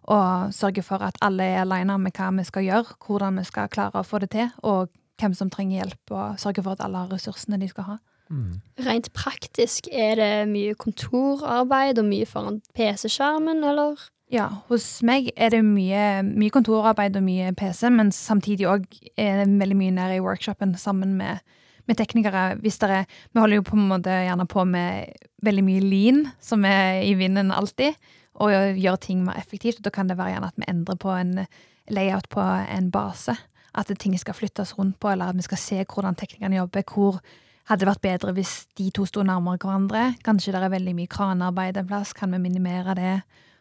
[0.09, 3.73] og sørge for at alle er alene med hva vi skal gjøre, hvordan vi skal
[3.73, 7.03] klare å få det til, og hvem som trenger hjelp, og sørge for at alle
[7.03, 7.99] har ressursene de skal ha.
[8.29, 8.61] Mm.
[8.85, 13.99] Rent praktisk, er det mye kontorarbeid og mye foran PC-skjermen, eller?
[14.29, 18.85] Ja, hos meg er det mye, mye kontorarbeid og mye PC, men samtidig òg
[19.17, 21.41] er det veldig mye nede i workshopen sammen med,
[21.89, 22.59] med teknikere.
[22.61, 26.67] Hvis dere, vi holder jo på en måte gjerne på med veldig mye lean, som
[26.69, 27.97] er i vinden alltid,
[28.39, 29.81] og gjør ting mer effektivt.
[29.83, 31.47] Da kan det være gjerne at vi endrer på en
[31.89, 33.33] layout på en base.
[33.79, 36.85] At ting skal flyttes rundt på, eller at vi skal se hvordan teknikerne jobber.
[36.85, 37.23] Hvor
[37.69, 40.15] hadde det vært bedre hvis de to sto nærmere hverandre?
[40.25, 43.17] Kanskje det er veldig mye kranarbeid en plass, kan vi minimere det?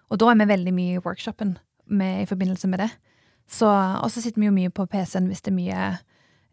[0.08, 1.58] Og da er vi veldig mye i workshopen
[1.92, 2.92] med, i forbindelse med det.
[3.64, 5.90] Og så sitter vi jo mye på PC-en hvis det er mye,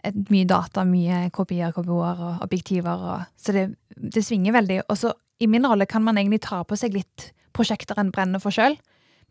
[0.06, 3.06] et, mye data, mye kopier, KPO-er og objektiver.
[3.14, 4.82] Og, så det, det, svinger veldig.
[4.88, 8.42] Og så i min rolle kan man egentlig ta på seg litt prosjekter en brenner
[8.42, 8.76] for sjøl.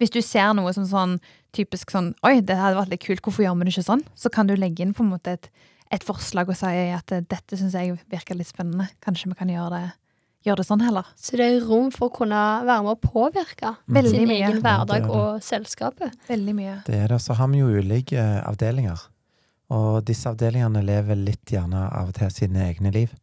[0.02, 1.20] Hvis du ser noe som sånn
[1.54, 4.08] typisk sånn Oi, det hadde vært litt kult, hvorfor gjør vi det ikke sånn?
[4.18, 5.52] Så kan du legge inn på en måte et,
[5.94, 8.88] et forslag og si at dette syns jeg virker litt spennende.
[9.04, 9.84] Kanskje vi kan gjøre det
[10.44, 11.08] gjøre det sånn heller.
[11.16, 14.42] Så det er rom for å kunne være med å påvirke Veldig sin mye.
[14.42, 15.16] egen hverdag Ja, det det.
[15.16, 16.18] og selskapet.
[16.28, 16.74] Veldig mye.
[16.90, 17.20] Det er det.
[17.24, 19.06] Så har vi jo ulike eh, avdelinger.
[19.72, 23.14] Og disse avdelingene lever litt gjerne av og til sine egne liv.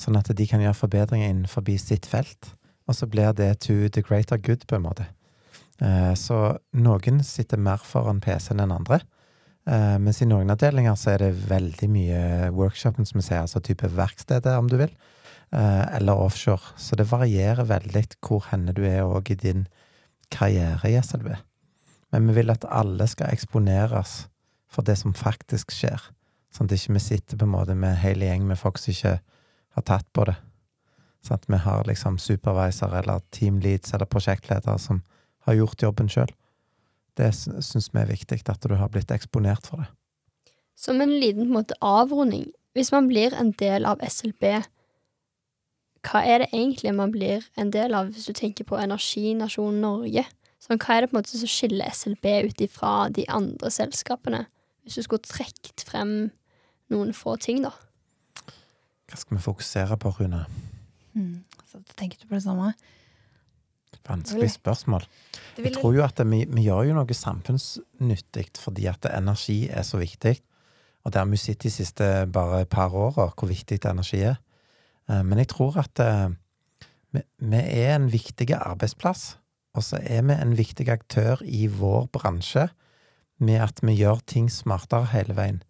[0.00, 2.54] Sånn at de kan gjøre forbedringer innenfor sitt felt.
[2.88, 5.06] Og så blir det to the greater good, på en måte.
[5.80, 9.00] Eh, Så noen sitter mer foran PC-en enn andre.
[9.66, 12.20] Eh, Mens i noen avdelinger så er det veldig mye
[12.52, 14.92] workshopen, som vi ser, altså type verkstedet, om du vil.
[15.54, 16.74] uh, Eller offshore.
[16.76, 19.66] Så det varierer veldig hvor henne du er òg i din
[20.30, 21.30] karriere i SLB.
[22.12, 24.26] Men vi vil at alle skal eksponeres
[24.68, 26.10] for det som faktisk skjer.
[26.54, 28.92] Sånn at ikke vi sitter på en måte med en hel gjeng med folk som
[28.92, 29.18] ikke
[29.74, 30.36] har tatt på det.
[31.24, 35.02] Sånn at vi har liksom supervisor eller team leads eller prosjektledere som
[35.46, 36.30] har gjort jobben sjøl.
[37.18, 39.90] Det syns vi er viktig, at du har blitt eksponert for det.
[40.74, 44.64] Som en liten på en måte, avrunding, hvis man blir en del av SLB,
[46.04, 50.24] hva er det egentlig man blir en del av, hvis du tenker på energinasjonen Norge?
[50.60, 54.44] Sånn, hva er det på en måte som skiller SLB ut ifra de andre selskapene?
[54.84, 56.32] Hvis du skulle trukket frem
[56.92, 57.72] noen få ting, da.
[59.08, 60.44] Hva skal vi fokusere på, Rune?
[61.14, 61.44] Mm.
[61.70, 62.72] Så tenker du på det samme?
[64.04, 65.04] Vanskelig spørsmål.
[65.56, 70.00] Jeg tror jo at vi, vi gjør jo noe samfunnsnyttig fordi at energi er så
[70.00, 70.34] viktig.
[71.04, 74.36] Og det har vi sett de siste bare par åra, hvor viktig energi er.
[75.08, 76.36] Eh, Men jeg tror at eh,
[77.12, 79.38] vi, er en viktig arbeidsplass,
[79.74, 82.68] og så er vi en viktig aktør i vår bransje
[83.38, 85.62] med at vi gjør ting smartere hele veien.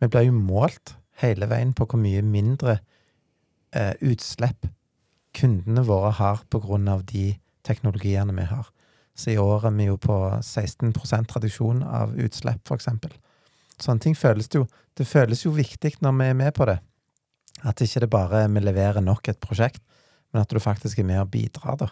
[0.00, 2.78] Vi blir jo målt hele veien på hvor mye mindre
[3.74, 4.66] eh, utslipp
[5.36, 7.36] kundene våre har på grunn av de
[7.66, 8.68] teknologiene vi har.
[9.14, 13.12] Så i år er vi jo på 16% reduksjon av utslipp, eksempel.
[13.80, 16.80] Sånne ting føles det jo Det føles jo viktig når vi er med på det.
[17.64, 19.80] At ikke det bare er vi leverer nok et prosjekt,
[20.32, 21.88] men at du faktisk er med og bidrar, da.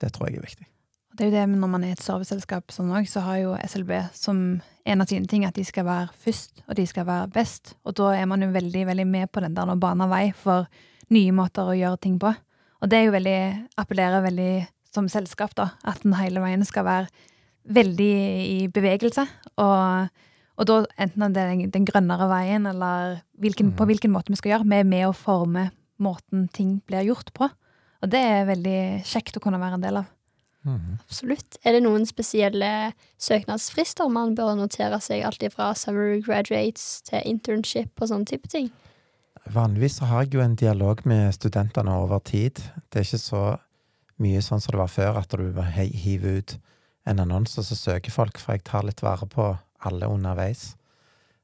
[0.00, 0.66] Det tror jeg er viktig.
[1.14, 3.92] Det er jo det, Når man er et serviceselskap sånn også, så har jo SLB
[4.14, 4.40] som
[4.84, 7.76] en av sine ting at de skal være først, og de skal være best.
[7.84, 10.66] Og da er man jo veldig veldig med på den der å bane vei for
[11.14, 12.34] nye måter å gjøre ting på.
[12.82, 13.40] Og det er jo veldig,
[13.78, 15.72] appellerer veldig som selskap, da.
[15.86, 17.30] At den hele veien skal være
[17.74, 18.14] veldig
[18.44, 19.26] i bevegelse.
[19.60, 20.22] Og,
[20.58, 24.40] og da enten det er den, den grønnere veien, eller hvilken, på hvilken måte vi
[24.40, 24.70] skal gjøre.
[24.70, 25.68] Vi er med å forme
[26.02, 27.48] måten ting blir gjort på.
[28.04, 30.10] Og det er veldig kjekt å kunne være en del av.
[30.64, 30.96] Mm.
[31.04, 31.58] Absolutt.
[31.64, 38.00] Er det noen spesielle søknadsfrister man bør notere seg, alt fra summer graduates til internship
[38.00, 38.70] og sånne type ting?
[39.52, 42.62] Vanligvis så har jeg jo en dialog med studentene over tid.
[42.88, 43.42] Det er ikke så
[44.22, 46.56] mye sånn som det var før, at du hiver ut
[47.04, 49.50] en annonse, så søker folk, for jeg tar litt vare på
[49.84, 50.74] alle underveis.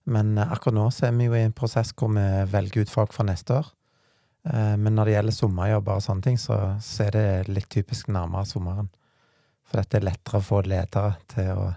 [0.08, 2.92] Men eh, akkurat nå så er vi jo i en prosess hvor vi velger ut
[2.92, 3.68] folk for neste år.
[4.48, 8.08] Eh, Men når det gjelder sommerjobber og sånne ting, så, så er det litt typisk
[8.08, 8.88] nærmere sommeren.
[9.68, 11.68] For dette er lettere å få ledere til å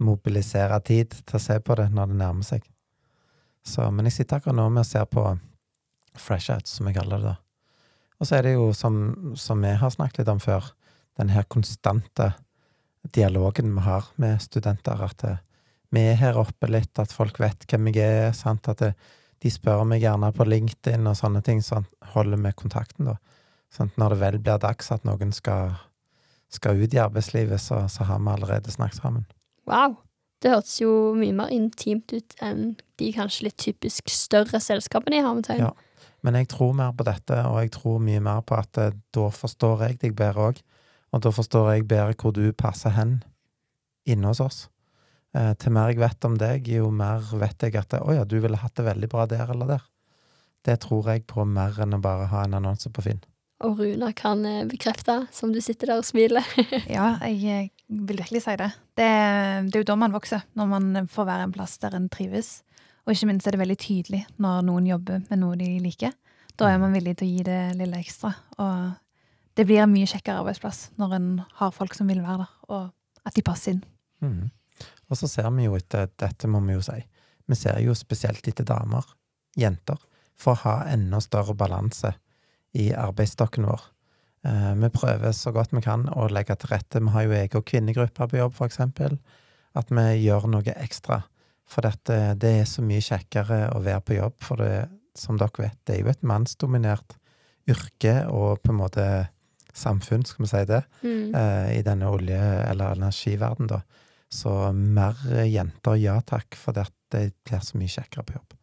[0.00, 2.66] mobilisere tid til å se på det når det nærmer seg.
[3.64, 5.24] Så, men jeg sitter akkurat nå med å se på
[6.18, 7.34] fresh out, som jeg kaller det.
[7.34, 7.49] da.
[8.20, 8.96] Og så er det jo, som,
[9.40, 10.72] som vi har snakket litt om før,
[11.18, 12.32] den her konstante
[13.16, 15.00] dialogen vi har med studenter.
[15.04, 15.40] At eh,
[15.90, 18.36] vi er her oppe litt, at folk vet hvem jeg er.
[18.36, 18.68] sant?
[18.68, 18.92] At det,
[19.40, 21.80] de spør meg gjerne på LinkedIn og sånne ting, så
[22.12, 23.16] holder vi kontakten, da.
[23.70, 25.76] Sånn når det vel blir dags at noen skal,
[26.52, 29.26] skal ut i arbeidslivet, så, så har vi allerede snakket sammen.
[29.70, 29.96] Wow!
[30.40, 35.24] Det hørtes jo mye mer intimt ut enn de kanskje litt typisk større selskapene i
[35.24, 35.66] hermetegn.
[35.66, 35.72] Ja.
[36.24, 39.28] Men jeg tror mer på dette, og jeg tror mye mer på at eh, da
[39.32, 40.60] forstår jeg deg bedre òg.
[41.10, 43.18] Og da forstår jeg bedre hvor du passer hen
[44.08, 44.60] inne hos oss.
[45.36, 48.38] Eh, til mer jeg vet om deg, jo mer vet jeg at å ja, du
[48.42, 49.88] ville hatt det veldig bra der eller der.
[50.66, 53.22] Det tror jeg på mer enn å bare ha en annonse på Finn.
[53.64, 56.46] Og Runa kan eh, bekrefte, som du sitter der og smiler.
[56.96, 58.70] Ja, jeg eh, vil virkelig si det.
[59.00, 59.12] Det.
[59.70, 62.60] Det er jo da man vokser, når man får være en plass der en trives.
[63.06, 66.12] Og ikke minst er det veldig tydelig når noen jobber med noe de liker.
[66.60, 68.34] Da er man villig til å gi det lille ekstra.
[68.60, 68.90] Og
[69.56, 71.28] det blir en mye kjekkere arbeidsplass når en
[71.58, 73.84] har folk som vil være der, og at de passer inn.
[74.20, 74.50] Mm.
[75.10, 76.98] Og så ser vi jo etter Dette må vi jo si.
[77.50, 79.06] Vi ser jo spesielt etter damer,
[79.58, 79.98] jenter,
[80.38, 82.12] for å ha enda større balanse
[82.78, 83.82] i arbeidsstokken vår.
[84.44, 87.00] Eh, vi prøver så godt vi kan å legge til rette.
[87.02, 89.18] Vi har jo egen kvinnegruppe på jobb, for eksempel.
[89.76, 91.22] At vi gjør noe ekstra.
[91.70, 95.50] For dette, det er så mye kjekkere å være på jobb, for det, som dere
[95.68, 97.16] vet, det er jo et mannsdominert
[97.70, 99.04] yrke og på en måte
[99.76, 101.34] samfunn, skal vi si det, Mm.
[101.34, 103.82] eh, i denne olje- eller energiverdenen, da.
[104.30, 105.14] Så mer
[105.46, 108.54] jenter, ja takk, for det blir så mye kjekkere på jobb.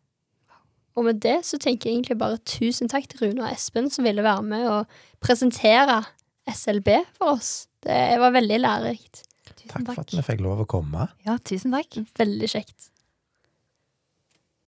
[0.97, 4.07] Og med det så tenker jeg egentlig bare tusen takk til Rune og Espen som
[4.07, 6.01] ville være med og presentere
[6.49, 6.89] SLB
[7.19, 7.67] for oss.
[7.85, 9.23] Det var veldig lærerikt.
[9.57, 11.09] Tusen Takk for at vi fikk lov å komme.
[11.27, 11.99] Ja, tusen takk.
[12.17, 12.89] Veldig kjekt.